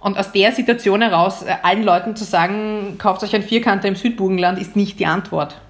Und 0.00 0.18
aus 0.18 0.32
der 0.32 0.52
Situation 0.52 1.00
heraus 1.00 1.42
äh, 1.42 1.54
allen 1.62 1.82
Leuten 1.82 2.16
zu 2.16 2.24
sagen, 2.24 2.96
kauft 2.98 3.22
euch 3.22 3.34
ein 3.34 3.42
Vierkanter 3.42 3.88
im 3.88 3.96
Südburgenland, 3.96 4.58
ist 4.58 4.76
nicht 4.76 4.98
die 4.98 5.06
Antwort. 5.06 5.60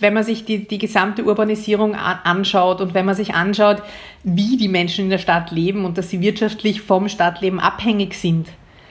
Wenn 0.00 0.14
man 0.14 0.22
sich 0.22 0.44
die, 0.44 0.68
die 0.68 0.78
gesamte 0.78 1.24
Urbanisierung 1.24 1.96
anschaut 1.96 2.80
und 2.80 2.94
wenn 2.94 3.06
man 3.06 3.14
sich 3.16 3.34
anschaut, 3.34 3.82
wie 4.22 4.56
die 4.56 4.68
Menschen 4.68 5.04
in 5.04 5.10
der 5.10 5.18
Stadt 5.18 5.50
leben 5.50 5.84
und 5.84 5.98
dass 5.98 6.10
sie 6.10 6.20
wirtschaftlich 6.20 6.80
vom 6.82 7.08
Stadtleben 7.08 7.58
abhängig 7.58 8.14
sind 8.14 8.48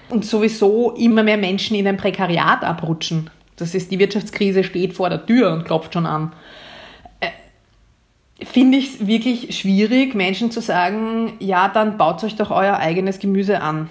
und 0.10 0.26
sowieso 0.26 0.92
immer 0.92 1.24
mehr 1.24 1.38
Menschen 1.38 1.78
in 1.78 1.88
ein 1.88 1.96
Prekariat 1.96 2.64
abrutschen. 2.64 3.30
Das 3.62 3.76
ist, 3.76 3.92
die 3.92 4.00
Wirtschaftskrise 4.00 4.64
steht 4.64 4.94
vor 4.94 5.10
der 5.10 5.26
Tür 5.26 5.52
und 5.54 5.66
klopft 5.66 5.94
schon 5.94 6.06
an. 6.06 6.34
Äh, 7.20 7.30
Finde 8.44 8.78
ich 8.78 8.96
es 8.96 9.08
wirklich 9.08 9.58
schwierig, 9.58 10.16
Menschen 10.16 10.52
zu 10.52 10.62
sagen, 10.62 11.34
ja, 11.40 11.68
dann 11.70 11.98
baut 11.98 12.24
euch 12.24 12.36
doch 12.36 12.52
euer 12.52 12.78
eigenes 12.78 13.20
Gemüse 13.20 13.62
an. 13.62 13.90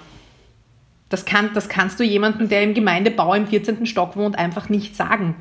Das, 1.09 1.25
kann, 1.25 1.51
das 1.55 1.69
kannst 1.69 1.99
du 2.01 2.05
jemandem, 2.05 2.49
der 2.49 2.63
im 2.63 2.75
Gemeindebau 2.75 3.35
im 3.35 3.47
14. 3.47 3.87
Stock 3.87 4.17
wohnt, 4.17 4.39
einfach 4.39 4.69
nicht 4.69 4.97
sagen. 4.97 5.37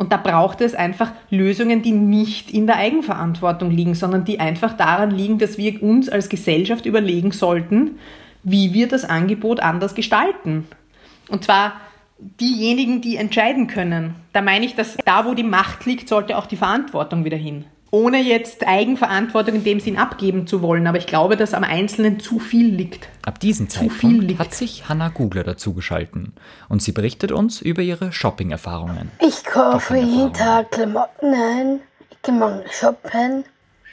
Und 0.00 0.12
da 0.12 0.16
braucht 0.16 0.62
es 0.62 0.74
einfach 0.74 1.12
Lösungen, 1.28 1.82
die 1.82 1.92
nicht 1.92 2.50
in 2.50 2.66
der 2.66 2.76
Eigenverantwortung 2.76 3.70
liegen, 3.70 3.94
sondern 3.94 4.24
die 4.24 4.40
einfach 4.40 4.74
daran 4.74 5.10
liegen, 5.10 5.38
dass 5.38 5.58
wir 5.58 5.82
uns 5.82 6.08
als 6.08 6.30
Gesellschaft 6.30 6.86
überlegen 6.86 7.32
sollten, 7.32 7.98
wie 8.42 8.72
wir 8.72 8.88
das 8.88 9.04
Angebot 9.04 9.60
anders 9.60 9.94
gestalten. 9.94 10.66
Und 11.28 11.44
zwar 11.44 11.74
diejenigen, 12.40 13.00
die 13.00 13.16
entscheiden 13.16 13.66
können. 13.66 14.14
Da 14.32 14.42
meine 14.42 14.64
ich, 14.64 14.74
dass 14.74 14.96
da, 15.04 15.24
wo 15.26 15.34
die 15.34 15.42
Macht 15.42 15.86
liegt, 15.86 16.08
sollte 16.08 16.36
auch 16.36 16.46
die 16.46 16.56
Verantwortung 16.56 17.24
wieder 17.24 17.36
hin. 17.36 17.64
Ohne 17.92 18.22
jetzt 18.22 18.68
Eigenverantwortung 18.68 19.56
in 19.56 19.64
dem 19.64 19.80
Sinn 19.80 19.98
abgeben 19.98 20.46
zu 20.46 20.62
wollen, 20.62 20.86
aber 20.86 20.98
ich 20.98 21.08
glaube, 21.08 21.36
dass 21.36 21.54
am 21.54 21.64
Einzelnen 21.64 22.20
zu 22.20 22.38
viel 22.38 22.72
liegt. 22.72 23.08
Ab 23.24 23.40
diesem 23.40 23.68
viel 23.68 23.88
Zeitpunkt 23.88 24.24
liegt. 24.24 24.38
hat 24.38 24.54
sich 24.54 24.88
Hannah 24.88 25.08
Gugler 25.08 25.42
dazugeschalten 25.42 26.34
und 26.68 26.82
sie 26.82 26.92
berichtet 26.92 27.32
uns 27.32 27.60
über 27.60 27.82
ihre 27.82 28.12
Shopping-Erfahrungen. 28.12 29.10
Ich 29.18 29.44
kaufe 29.44 29.96
jeden 29.96 30.32
Tag 30.32 30.70
Klamotten 30.70 31.34
ein. 31.34 31.80
Ich 32.10 32.22
gehe 32.22 32.34
mal 32.34 32.64
shoppen. 32.70 33.44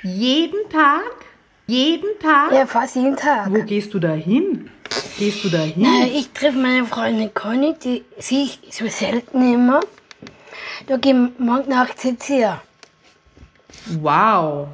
Jeden 0.04 0.70
Tag? 0.70 1.26
Jeden 1.66 2.20
Tag? 2.22 2.52
Ja, 2.54 2.68
fast 2.68 2.96
jeden 2.96 3.16
Tag. 3.16 3.50
Wo 3.50 3.64
gehst 3.64 3.94
du 3.96 4.00
da 4.00 4.12
hin? 4.12 4.70
Gehst 5.18 5.44
du 5.44 5.50
da 5.50 5.60
hin? 5.60 5.84
Äh, 5.86 6.08
Ich 6.20 6.30
treffe 6.32 6.58
meine 6.58 6.86
Freundin 6.86 7.34
Conny, 7.34 7.76
die 7.84 8.04
sehe 8.18 8.44
ich 8.46 8.60
so 8.74 8.88
selten 8.88 9.54
immer. 9.54 9.80
Da 10.88 10.98
gehen 10.98 11.34
morgen 11.38 11.70
Nacht 11.70 12.00
sitzt 12.00 12.26
hier. 12.28 12.62
Wow. 14.02 14.68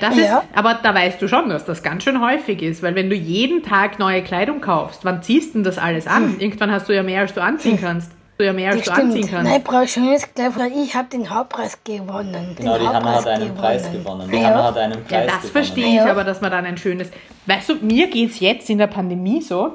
Das 0.00 0.16
Ja. 0.16 0.38
ist, 0.40 0.48
aber 0.54 0.74
da 0.82 0.94
weißt 0.94 1.20
du 1.22 1.28
schon, 1.28 1.48
dass 1.48 1.64
das 1.64 1.82
ganz 1.82 2.04
schön 2.04 2.20
häufig 2.20 2.60
ist, 2.62 2.82
weil 2.82 2.94
wenn 2.94 3.08
du 3.08 3.16
jeden 3.16 3.62
Tag 3.62 3.98
neue 3.98 4.22
Kleidung 4.22 4.60
kaufst, 4.60 5.04
wann 5.04 5.22
ziehst 5.22 5.50
du 5.50 5.52
denn 5.54 5.64
das 5.64 5.78
alles 5.78 6.06
an? 6.06 6.38
Irgendwann 6.38 6.70
hast 6.70 6.88
du 6.88 6.94
ja 6.94 7.02
mehr, 7.02 7.20
als 7.22 7.32
du 7.32 7.42
anziehen 7.42 7.78
kannst. 7.80 8.12
Du 8.38 8.44
ja 8.44 8.52
mehr 8.52 8.70
als 8.70 8.84
du 8.84 8.92
anziehen 8.92 9.28
kannst. 9.28 9.50
Nein, 9.50 9.62
brauche 9.64 9.84
ich 9.84 9.92
schönes 9.92 10.32
Kleid, 10.32 10.56
weil 10.56 10.70
ich 10.72 10.94
habe 10.94 11.08
den 11.08 11.28
Hauptpreis 11.28 11.82
gewonnen. 11.82 12.54
Genau, 12.56 12.74
den 12.74 12.82
die 12.82 12.86
Hanna 12.88 13.04
hat 13.10 13.14
Hauptpreis 13.16 13.40
einen 13.40 13.54
Preis 13.56 13.90
gewonnen. 13.92 14.30
Die 14.30 14.36
Ja. 14.36 14.44
Hanna 14.50 14.64
hat 14.64 14.76
einen 14.78 14.92
Preis 15.04 15.10
Ja, 15.10 15.20
das 15.22 15.34
gewonnen. 15.34 15.50
verstehe 15.52 15.86
ich 15.88 15.94
Ja. 15.94 16.06
aber, 16.10 16.22
dass 16.22 16.40
man 16.40 16.52
dann 16.52 16.64
ein 16.64 16.76
schönes. 16.78 17.10
Weißt 17.46 17.68
du, 17.68 17.74
mir 17.76 18.06
geht 18.08 18.30
es 18.30 18.38
jetzt 18.40 18.70
in 18.70 18.78
der 18.78 18.86
Pandemie 18.86 19.42
so, 19.42 19.72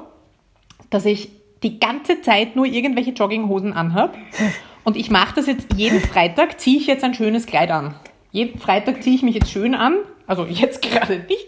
dass 0.88 1.04
ich 1.04 1.30
die 1.62 1.78
ganze 1.78 2.22
Zeit 2.22 2.56
nur 2.56 2.64
irgendwelche 2.64 3.10
Jogginghosen 3.10 3.74
anhab. 3.74 4.14
Und 4.84 4.96
ich 4.96 5.10
mache 5.10 5.34
das 5.36 5.46
jetzt 5.46 5.66
jeden 5.76 6.00
Freitag, 6.00 6.58
ziehe 6.58 6.78
ich 6.78 6.86
jetzt 6.86 7.04
ein 7.04 7.12
schönes 7.14 7.44
Kleid 7.46 7.70
an. 7.70 7.94
Jeden 8.32 8.58
Freitag 8.58 9.02
ziehe 9.02 9.14
ich 9.16 9.22
mich 9.22 9.34
jetzt 9.34 9.50
schön 9.50 9.74
an. 9.74 9.96
Also 10.26 10.44
jetzt 10.48 10.80
gerade 10.80 11.18
nicht. 11.28 11.46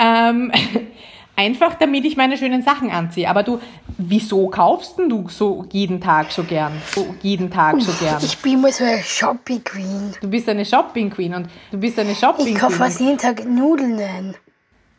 Ähm, 0.00 0.50
einfach 1.36 1.74
damit 1.74 2.04
ich 2.04 2.16
meine 2.16 2.36
schönen 2.36 2.62
Sachen 2.62 2.90
anziehe. 2.90 3.28
Aber 3.30 3.44
du, 3.44 3.60
wieso 3.98 4.46
kaufst 4.48 4.96
denn 4.98 5.08
du 5.08 5.28
so 5.28 5.66
jeden 5.70 6.00
Tag 6.00 6.30
so 6.30 6.44
gern? 6.44 6.72
So 6.94 7.14
jeden 7.22 7.50
Tag 7.50 7.80
so 7.80 7.92
gern? 7.92 8.18
Ich 8.22 8.38
bin 8.38 8.60
mal 8.60 8.72
so 8.72 8.84
eine 8.84 9.02
Shopping 9.02 9.62
Queen. 9.62 10.14
Du 10.20 10.28
bist 10.28 10.48
eine 10.48 10.64
Shopping 10.64 11.10
Queen 11.10 11.34
und 11.34 11.48
du 11.70 11.78
bist 11.78 11.98
eine 11.98 12.14
Shopping 12.14 12.46
Ich 12.46 12.52
Queen. 12.52 12.60
kaufe 12.60 12.76
fast 12.76 13.00
jeden 13.00 13.18
Tag 13.18 13.44
Nudeln 13.44 13.98
ein. 13.98 14.34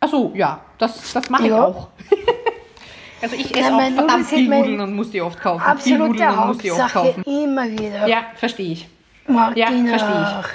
Achso, 0.02 0.32
ja, 0.36 0.62
das, 0.78 1.14
das 1.14 1.30
mache 1.30 1.44
ich 1.44 1.50
Ja. 1.50 1.66
auch. 1.66 1.88
also 3.22 3.36
ich 3.36 3.52
esse 3.56 3.70
Ja, 3.70 3.76
auch 3.76 3.82
verdammt 3.82 4.08
Nudeln 4.10 4.26
viel 4.26 4.50
Nudeln 4.50 4.80
und 4.82 4.94
muss 4.96 5.12
die 5.12 5.22
oft 5.22 5.40
kaufen. 5.42 5.62
viel 5.62 5.72
Absolute 5.96 6.04
Nudeln 6.12 6.30
und 6.40 6.48
muss 6.48 6.58
die 6.60 6.72
oft 6.72 6.94
kaufen. 6.94 7.24
immer 7.24 7.70
wieder. 7.70 8.08
Ja, 8.08 8.24
verstehe 8.36 8.72
ich. 8.74 8.88
Mag 9.28 9.56
Ja, 9.58 9.68
ich 9.72 9.90
verstehe 9.90 10.10
ich. 10.24 10.36
noch. 10.38 10.50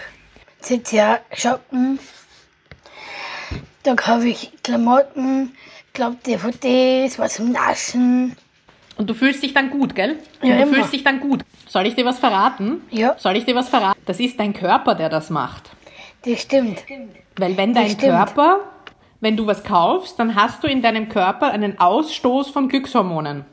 CCA 0.61 1.19
shoppen. 1.33 1.99
Da 3.83 3.95
kaufe 3.95 4.27
ich 4.29 4.51
Klamotten, 4.63 5.55
glaub 5.95 6.23
DVDs, 6.23 7.19
was 7.19 7.35
zum 7.35 7.53
Naschen. 7.53 8.37
Und 8.97 9.09
du 9.09 9.15
fühlst 9.15 9.43
dich 9.43 9.55
dann 9.55 9.71
gut, 9.71 9.95
gell? 9.95 10.19
Und 10.43 10.49
Ja, 10.49 10.57
du 10.57 10.63
immer. 10.63 10.75
fühlst 10.75 10.93
dich 10.93 11.03
dann 11.03 11.21
gut. 11.21 11.43
Soll 11.67 11.87
ich 11.87 11.95
dir 11.95 12.05
was 12.05 12.19
verraten? 12.19 12.83
Ja. 12.91 13.17
Soll 13.19 13.37
ich 13.37 13.45
dir 13.45 13.55
was 13.55 13.69
verraten? 13.69 14.01
Das 14.05 14.21
ist 14.21 14.39
dein 14.39 14.53
Körper, 14.53 14.95
der 14.95 15.09
das 15.09 15.31
macht. 15.31 15.71
Das 16.25 16.43
stimmt. 16.43 16.85
Weil 17.37 17.57
wenn 17.57 17.75
dein. 17.75 17.97
Körper, 17.97 18.61
wenn 19.21 19.37
du 19.37 19.47
was 19.47 19.65
kaufst, 19.65 20.19
dann 20.19 20.35
hast 20.35 20.63
du 20.63 20.69
in 20.69 20.83
deinem 20.83 21.09
Körper 21.09 21.51
einen 21.51 21.79
Ausstoß 21.79 22.51
von 22.51 22.69
Glückshormonen. 22.69 23.45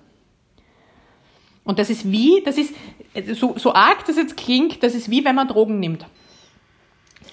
Und 1.64 1.80
das 1.80 1.90
ist 1.90 2.12
wie, 2.12 2.42
das 2.44 2.58
ist, 2.58 2.74
so, 3.34 3.56
so 3.58 3.74
arg 3.74 4.06
das 4.06 4.18
jetzt 4.18 4.36
klingt, 4.36 4.84
das 4.84 4.96
ist 4.96 5.10
wie 5.10 5.24
wenn 5.24 5.36
man 5.36 5.48
Drogen 5.48 5.80
nimmt. 5.80 6.06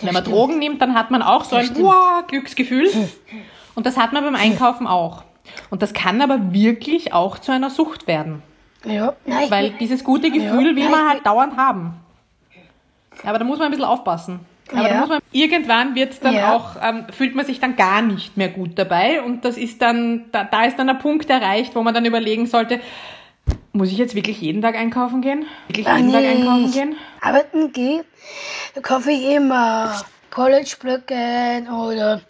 Wenn 0.01 0.13
man 0.13 0.23
stimmt. 0.23 0.37
Drogen 0.37 0.59
nimmt, 0.59 0.81
dann 0.83 0.95
hat 0.95 1.11
man 1.11 1.23
auch 1.23 1.45
so 1.45 1.57
ein 1.57 1.65
stimmt. 1.67 1.81
wow, 1.87 2.27
Glücksgefühl. 2.27 2.89
Und 3.79 3.87
das 3.87 3.97
hat 3.97 4.13
man 4.13 4.25
beim 4.25 4.35
Einkaufen 4.35 4.89
auch. 4.89 5.23
Und 5.71 5.83
das 5.83 5.93
kann 5.95 6.21
aber 6.21 6.53
wirklich 6.53 7.13
auch 7.13 7.39
zu 7.39 7.53
einer 7.53 7.71
Sucht 7.71 8.09
werden. 8.09 8.43
Ja, 8.85 9.15
nein, 9.25 9.49
Weil 9.53 9.71
dieses 9.79 10.03
gute 10.03 10.33
Gefühl 10.33 10.71
Ja, 10.71 10.77
will 10.77 10.89
man 10.89 11.09
halt 11.09 11.25
dauernd 11.25 11.57
haben. 11.57 11.95
Aber 13.25 13.39
da 13.39 13.45
muss 13.45 13.59
man 13.61 13.67
ein 13.69 13.71
bisschen 13.71 13.85
aufpassen. 13.85 14.41
Aber 14.75 14.89
Ja. 14.89 15.07
man, 15.07 15.21
irgendwann 15.31 15.95
wird's 15.95 16.19
dann 16.19 16.35
Ja. 16.35 16.57
auch, 16.57 16.71
ähm, 16.83 17.07
fühlt 17.11 17.37
man 17.37 17.47
sich 17.47 17.61
dann 17.61 17.77
gar 17.77 18.03
nicht 18.03 18.37
mehr 18.37 18.49
gut 18.49 18.77
dabei. 18.77 19.23
Und 19.23 19.45
das 19.45 19.57
ist 19.57 19.81
dann, 19.81 20.25
da, 20.33 20.43
da 20.43 20.65
ist 20.65 20.77
dann 20.77 20.89
der 20.89 20.95
Punkt 20.95 21.31
erreicht, 21.31 21.77
wo 21.77 21.83
man 21.85 21.95
dann 21.95 22.05
überlegen 22.05 22.47
sollte, 22.47 22.81
muss 23.73 23.93
ich 23.93 23.99
jetzt 23.99 24.17
wirklich 24.17 24.41
jeden 24.41 24.61
Tag 24.61 24.75
einkaufen 24.75 25.21
gehen? 25.23 25.47
Wirklich 25.69 25.87
Ah, 25.87 25.99
jeden 25.99 26.11
Tag 26.11 26.25
einkaufen 26.25 26.65
ich 26.67 26.73
gehen? 26.73 26.97
arbeiten 27.21 27.73
gehe, 27.73 28.05
da 28.75 28.81
kaufe 28.81 29.13
ich 29.13 29.25
immer 29.37 29.95
College-Blöcke 30.31 31.65
oder 31.73 32.21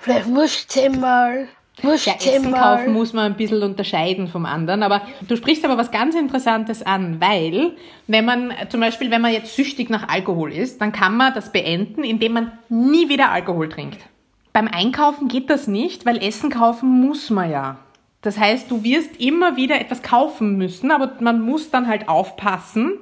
vielleicht 0.00 0.26
Wurstzimmer. 0.26 1.46
Essen 1.78 1.88
Wurstzimmer. 1.88 2.58
kaufen 2.58 2.92
muss 2.92 3.12
man 3.12 3.26
ein 3.26 3.36
bisschen 3.36 3.62
unterscheiden 3.62 4.28
vom 4.28 4.44
anderen. 4.44 4.82
Aber 4.82 5.02
du 5.26 5.36
sprichst 5.36 5.64
aber 5.64 5.78
was 5.78 5.90
ganz 5.90 6.14
Interessantes 6.14 6.82
an, 6.82 7.20
weil 7.20 7.76
wenn 8.06 8.24
man 8.24 8.52
zum 8.68 8.80
Beispiel, 8.80 9.10
wenn 9.10 9.22
man 9.22 9.32
jetzt 9.32 9.54
süchtig 9.56 9.88
nach 9.88 10.08
Alkohol 10.08 10.52
ist, 10.52 10.80
dann 10.80 10.92
kann 10.92 11.16
man 11.16 11.32
das 11.34 11.52
beenden, 11.52 12.04
indem 12.04 12.32
man 12.32 12.52
nie 12.68 13.08
wieder 13.08 13.30
Alkohol 13.30 13.68
trinkt. 13.68 13.98
Beim 14.52 14.68
Einkaufen 14.68 15.28
geht 15.28 15.48
das 15.48 15.68
nicht, 15.68 16.04
weil 16.06 16.22
Essen 16.22 16.50
kaufen 16.50 16.88
muss 17.00 17.30
man 17.30 17.50
ja. 17.50 17.78
Das 18.22 18.38
heißt, 18.38 18.70
du 18.70 18.82
wirst 18.82 19.18
immer 19.18 19.56
wieder 19.56 19.80
etwas 19.80 20.02
kaufen 20.02 20.58
müssen, 20.58 20.90
aber 20.90 21.12
man 21.20 21.40
muss 21.40 21.70
dann 21.70 21.86
halt 21.86 22.08
aufpassen, 22.08 22.98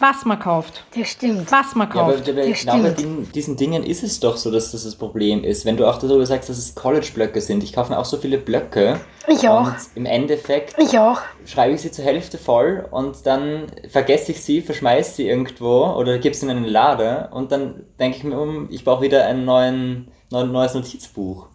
was 0.00 0.24
man 0.24 0.38
kauft. 0.38 0.84
Das 0.96 1.08
stimmt. 1.08 1.50
Was 1.50 1.74
man 1.74 1.88
Ja, 1.94 2.02
aber, 2.02 2.14
kauft. 2.14 2.28
aber 2.28 2.46
Das 2.48 2.60
genau 2.60 2.78
bei 2.82 2.90
den, 2.90 3.30
diesen 3.32 3.56
Dingen 3.56 3.82
ist 3.84 4.02
es 4.02 4.20
doch 4.20 4.36
so, 4.36 4.50
dass 4.50 4.72
das 4.72 4.84
das 4.84 4.94
Problem 4.96 5.44
ist. 5.44 5.64
Wenn 5.64 5.76
du 5.76 5.86
auch 5.88 5.98
darüber 5.98 6.24
sagst, 6.26 6.48
dass 6.48 6.58
es 6.58 6.74
College-Blöcke 6.74 7.40
sind. 7.40 7.62
Ich 7.62 7.72
kaufe 7.72 7.92
mir 7.92 7.98
auch 7.98 8.04
so 8.04 8.16
viele 8.16 8.38
Blöcke. 8.38 9.00
Ich 9.26 9.48
auch. 9.48 9.66
Und 9.66 9.76
im 9.94 10.06
Endeffekt 10.06 10.74
Ich 10.78 10.98
auch. 10.98 11.20
schreibe 11.44 11.74
ich 11.74 11.80
sie 11.82 11.90
zur 11.90 12.04
Hälfte 12.04 12.38
voll 12.38 12.86
und 12.90 13.26
dann 13.26 13.66
vergesse 13.90 14.32
ich 14.32 14.42
sie, 14.42 14.62
verschmeiße 14.62 15.14
sie 15.16 15.28
irgendwo 15.28 15.84
oder 15.96 16.18
gebe 16.18 16.34
sie 16.34 16.46
in 16.46 16.50
eine 16.56 16.66
Lade 16.66 17.28
und 17.32 17.52
dann 17.52 17.84
denke 18.00 18.16
ich 18.16 18.24
mir 18.24 18.38
um, 18.40 18.68
ich 18.70 18.84
brauche 18.84 19.02
wieder 19.02 19.26
ein 19.26 19.44
neuen, 19.44 20.10
neuen, 20.30 20.50
neues 20.52 20.74
Notizbuch. 20.74 21.46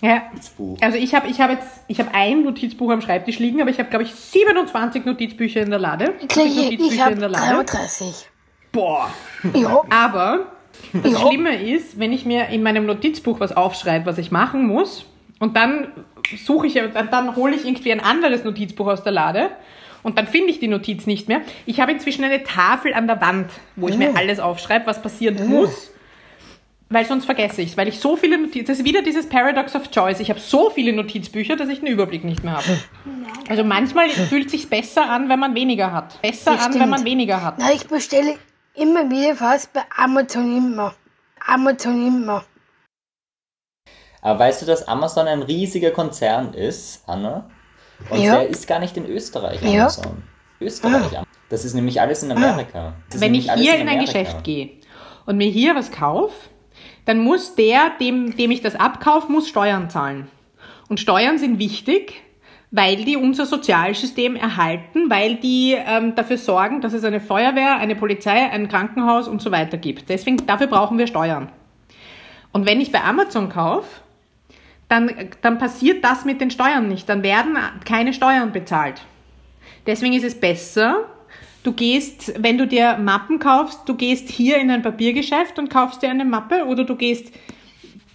Ja. 0.00 0.22
Notizbuch. 0.32 0.78
Also 0.80 0.96
ich 0.98 1.14
habe 1.14 1.28
ich 1.28 1.40
hab 1.40 1.50
jetzt 1.50 1.66
ich 1.88 1.98
habe 2.00 2.10
ein 2.14 2.42
Notizbuch 2.42 2.90
am 2.90 3.00
Schreibtisch 3.00 3.38
liegen, 3.38 3.60
aber 3.60 3.70
ich 3.70 3.78
habe 3.78 3.90
glaube 3.90 4.04
ich 4.04 4.14
27 4.14 5.04
Notizbücher 5.04 5.60
in 5.60 5.70
der 5.70 5.78
Lade. 5.78 6.14
Ich, 6.16 6.32
70 6.32 6.44
ich, 6.46 6.56
Notizbücher 6.56 6.94
ich 6.94 7.00
habe 7.02 7.12
in 7.14 7.20
der 7.20 7.28
Lade. 7.28 7.64
33. 7.64 8.28
Boah. 8.72 9.10
Ja. 9.54 9.82
Aber 9.90 10.46
das 10.92 11.12
Ja. 11.12 11.18
Schlimme 11.18 11.62
ist, 11.62 11.98
wenn 11.98 12.12
ich 12.12 12.24
mir 12.24 12.48
in 12.48 12.62
meinem 12.62 12.86
Notizbuch 12.86 13.40
was 13.40 13.56
aufschreibe, 13.56 14.06
was 14.06 14.18
ich 14.18 14.30
machen 14.30 14.66
muss, 14.66 15.06
und 15.38 15.56
dann 15.56 15.88
suche 16.44 16.66
ich, 16.66 16.74
dann, 16.74 17.10
dann 17.10 17.34
hole 17.34 17.54
ich 17.56 17.64
irgendwie 17.64 17.92
ein 17.92 18.00
anderes 18.00 18.44
Notizbuch 18.44 18.86
aus 18.86 19.02
der 19.02 19.12
Lade 19.12 19.48
und 20.02 20.18
dann 20.18 20.26
finde 20.26 20.50
ich 20.50 20.60
die 20.60 20.68
Notiz 20.68 21.06
nicht 21.06 21.28
mehr. 21.28 21.40
Ich 21.66 21.80
habe 21.80 21.92
inzwischen 21.92 22.24
eine 22.24 22.44
Tafel 22.44 22.94
an 22.94 23.06
der 23.06 23.20
Wand, 23.20 23.50
wo 23.76 23.88
ich 23.88 23.96
mir 23.96 24.14
alles 24.16 24.38
aufschreibe, 24.38 24.86
was 24.86 25.02
passieren 25.02 25.48
muss. 25.48 25.90
Weil 26.92 27.04
sonst 27.06 27.24
vergesse 27.24 27.62
ich 27.62 27.70
es, 27.70 27.76
weil 27.76 27.86
ich 27.86 28.00
so 28.00 28.16
viele 28.16 28.36
Notizen, 28.36 28.66
das 28.66 28.78
ist 28.80 28.84
wieder 28.84 29.00
dieses 29.02 29.28
Paradox 29.28 29.76
of 29.76 29.90
Choice. 29.92 30.18
Ich 30.18 30.28
habe 30.28 30.40
so 30.40 30.70
viele 30.70 30.92
Notizbücher, 30.92 31.54
dass 31.54 31.68
ich 31.68 31.78
den 31.78 31.86
Überblick 31.86 32.24
nicht 32.24 32.42
mehr 32.42 32.54
habe. 32.56 32.78
Also 33.48 33.62
manchmal 33.62 34.10
fühlt 34.10 34.46
es 34.46 34.52
sich 34.52 34.68
besser 34.68 35.08
an, 35.08 35.28
wenn 35.28 35.38
man 35.38 35.54
weniger 35.54 35.92
hat. 35.92 36.20
Besser 36.20 36.52
Das 36.52 36.62
an, 36.64 36.72
wenn 36.72 36.80
stimmt. 36.80 36.90
man 36.90 37.04
weniger 37.04 37.44
hat. 37.44 37.54
Na, 37.58 37.70
ich 37.72 37.86
bestelle 37.86 38.34
immer 38.74 39.08
wieder 39.08 39.36
fast 39.36 39.72
bei 39.72 39.82
Amazon 39.96 40.56
immer. 40.56 40.94
Amazon 41.46 42.06
immer. 42.08 42.44
Aber 44.22 44.38
weißt 44.40 44.62
du, 44.62 44.66
dass 44.66 44.86
Amazon 44.88 45.28
ein 45.28 45.42
riesiger 45.42 45.92
Konzern 45.92 46.54
ist, 46.54 47.04
Anna? 47.06 47.48
Und 48.10 48.20
Ja. 48.20 48.40
der 48.40 48.48
ist 48.48 48.66
gar 48.66 48.80
nicht 48.80 48.96
in 48.96 49.06
Österreich, 49.06 49.62
Ja. 49.62 49.82
Amazon. 49.82 50.24
Österreich. 50.60 51.12
Das 51.48 51.64
ist 51.64 51.74
nämlich 51.74 52.00
alles 52.00 52.22
in 52.24 52.32
Amerika. 52.32 52.94
Das 53.06 53.16
ist 53.16 53.20
Wenn 53.20 53.34
ich 53.34 53.50
hier 53.52 53.76
in 53.76 53.82
ein 53.82 53.88
Amerika. 53.88 54.12
Geschäft 54.12 54.44
gehe 54.44 54.70
und 55.26 55.36
mir 55.36 55.48
hier 55.48 55.74
was 55.74 55.90
kaufe, 55.92 56.34
dann 57.10 57.18
muss 57.18 57.56
der, 57.56 57.90
dem, 57.98 58.36
dem 58.36 58.52
ich 58.52 58.60
das 58.60 58.76
abkaufe, 58.76 59.32
muss 59.32 59.48
Steuern 59.48 59.90
zahlen. 59.90 60.28
Und 60.88 61.00
Steuern 61.00 61.38
sind 61.38 61.58
wichtig, 61.58 62.22
weil 62.70 63.04
die 63.04 63.16
unser 63.16 63.46
Sozialsystem 63.46 64.36
erhalten, 64.36 65.10
weil 65.10 65.34
die 65.34 65.74
ähm, 65.76 66.14
dafür 66.14 66.38
sorgen, 66.38 66.80
dass 66.80 66.92
es 66.92 67.02
eine 67.02 67.18
Feuerwehr, 67.18 67.78
eine 67.78 67.96
Polizei, 67.96 68.48
ein 68.48 68.68
Krankenhaus 68.68 69.26
und 69.26 69.42
so 69.42 69.50
weiter 69.50 69.76
gibt. 69.76 70.08
Deswegen, 70.08 70.46
dafür 70.46 70.68
brauchen 70.68 70.98
wir 70.98 71.08
Steuern. 71.08 71.50
Und 72.52 72.64
wenn 72.64 72.80
ich 72.80 72.92
bei 72.92 73.02
Amazon 73.02 73.48
kaufe, 73.48 73.88
dann, 74.86 75.10
dann 75.42 75.58
passiert 75.58 76.04
das 76.04 76.24
mit 76.24 76.40
den 76.40 76.52
Steuern 76.52 76.86
nicht. 76.86 77.08
Dann 77.08 77.24
werden 77.24 77.58
keine 77.84 78.12
Steuern 78.12 78.52
bezahlt. 78.52 79.02
Deswegen 79.84 80.14
ist 80.14 80.24
es 80.24 80.38
besser, 80.38 81.06
du 81.62 81.72
gehst, 81.72 82.32
wenn 82.42 82.58
du 82.58 82.66
dir 82.66 82.96
Mappen 82.98 83.38
kaufst, 83.38 83.80
du 83.86 83.94
gehst 83.94 84.28
hier 84.28 84.58
in 84.58 84.70
ein 84.70 84.82
Papiergeschäft 84.82 85.58
und 85.58 85.68
kaufst 85.70 86.02
dir 86.02 86.10
eine 86.10 86.24
Mappe 86.24 86.64
oder 86.66 86.84
du 86.84 86.96
gehst 86.96 87.32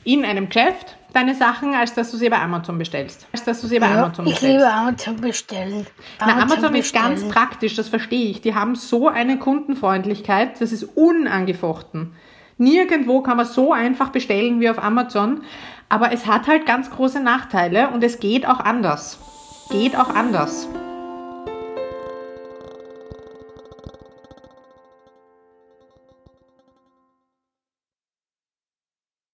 in 0.04 0.24
einem 0.26 0.48
Geschäft 0.50 0.98
deine 1.14 1.34
Sachen, 1.34 1.74
als 1.74 1.94
dass 1.94 2.12
du 2.12 2.18
sie 2.18 2.30
bei 2.30 2.40
Amazon 2.40 2.78
bestellst. 2.78 3.26
Als 3.32 3.44
dass 3.46 3.62
du 3.62 3.68
sie 3.68 3.80
bei 3.80 3.90
Ja, 3.90 4.04
Amazon 4.04 4.26
ich 4.28 4.34
bestellst. 4.34 4.58
liebe 4.60 4.72
Amazon 4.74 5.16
bestellen. 5.22 5.88
Na, 6.20 6.42
Amazon 6.42 6.76
ist 6.76 6.94
ganz 6.94 7.12
bestellen. 7.22 7.32
praktisch, 7.32 7.76
das 7.76 7.88
verstehe 7.88 8.30
ich. 8.32 8.42
Die 8.42 8.54
haben 8.54 8.76
so 8.76 9.08
eine 9.08 9.38
Kundenfreundlichkeit, 9.40 10.60
das 10.60 10.72
ist 10.74 10.84
unangefochten. 10.96 12.14
Nirgendwo 12.58 13.22
kann 13.22 13.38
man 13.38 13.46
so 13.46 13.72
einfach 13.74 14.10
bestellen 14.10 14.60
wie 14.60 14.70
auf 14.70 14.82
Amazon, 14.84 15.42
aber 15.90 16.12
es 16.12 16.26
hat 16.26 16.48
halt 16.48 16.66
ganz 16.66 16.90
große 16.90 17.20
Nachteile 17.22 17.90
und 17.90 18.04
es 18.04 18.20
geht 18.20 18.46
auch 18.48 18.60
anders. 18.60 19.18
Geht 19.70 19.96
auch 19.98 20.10
anders. 20.14 20.68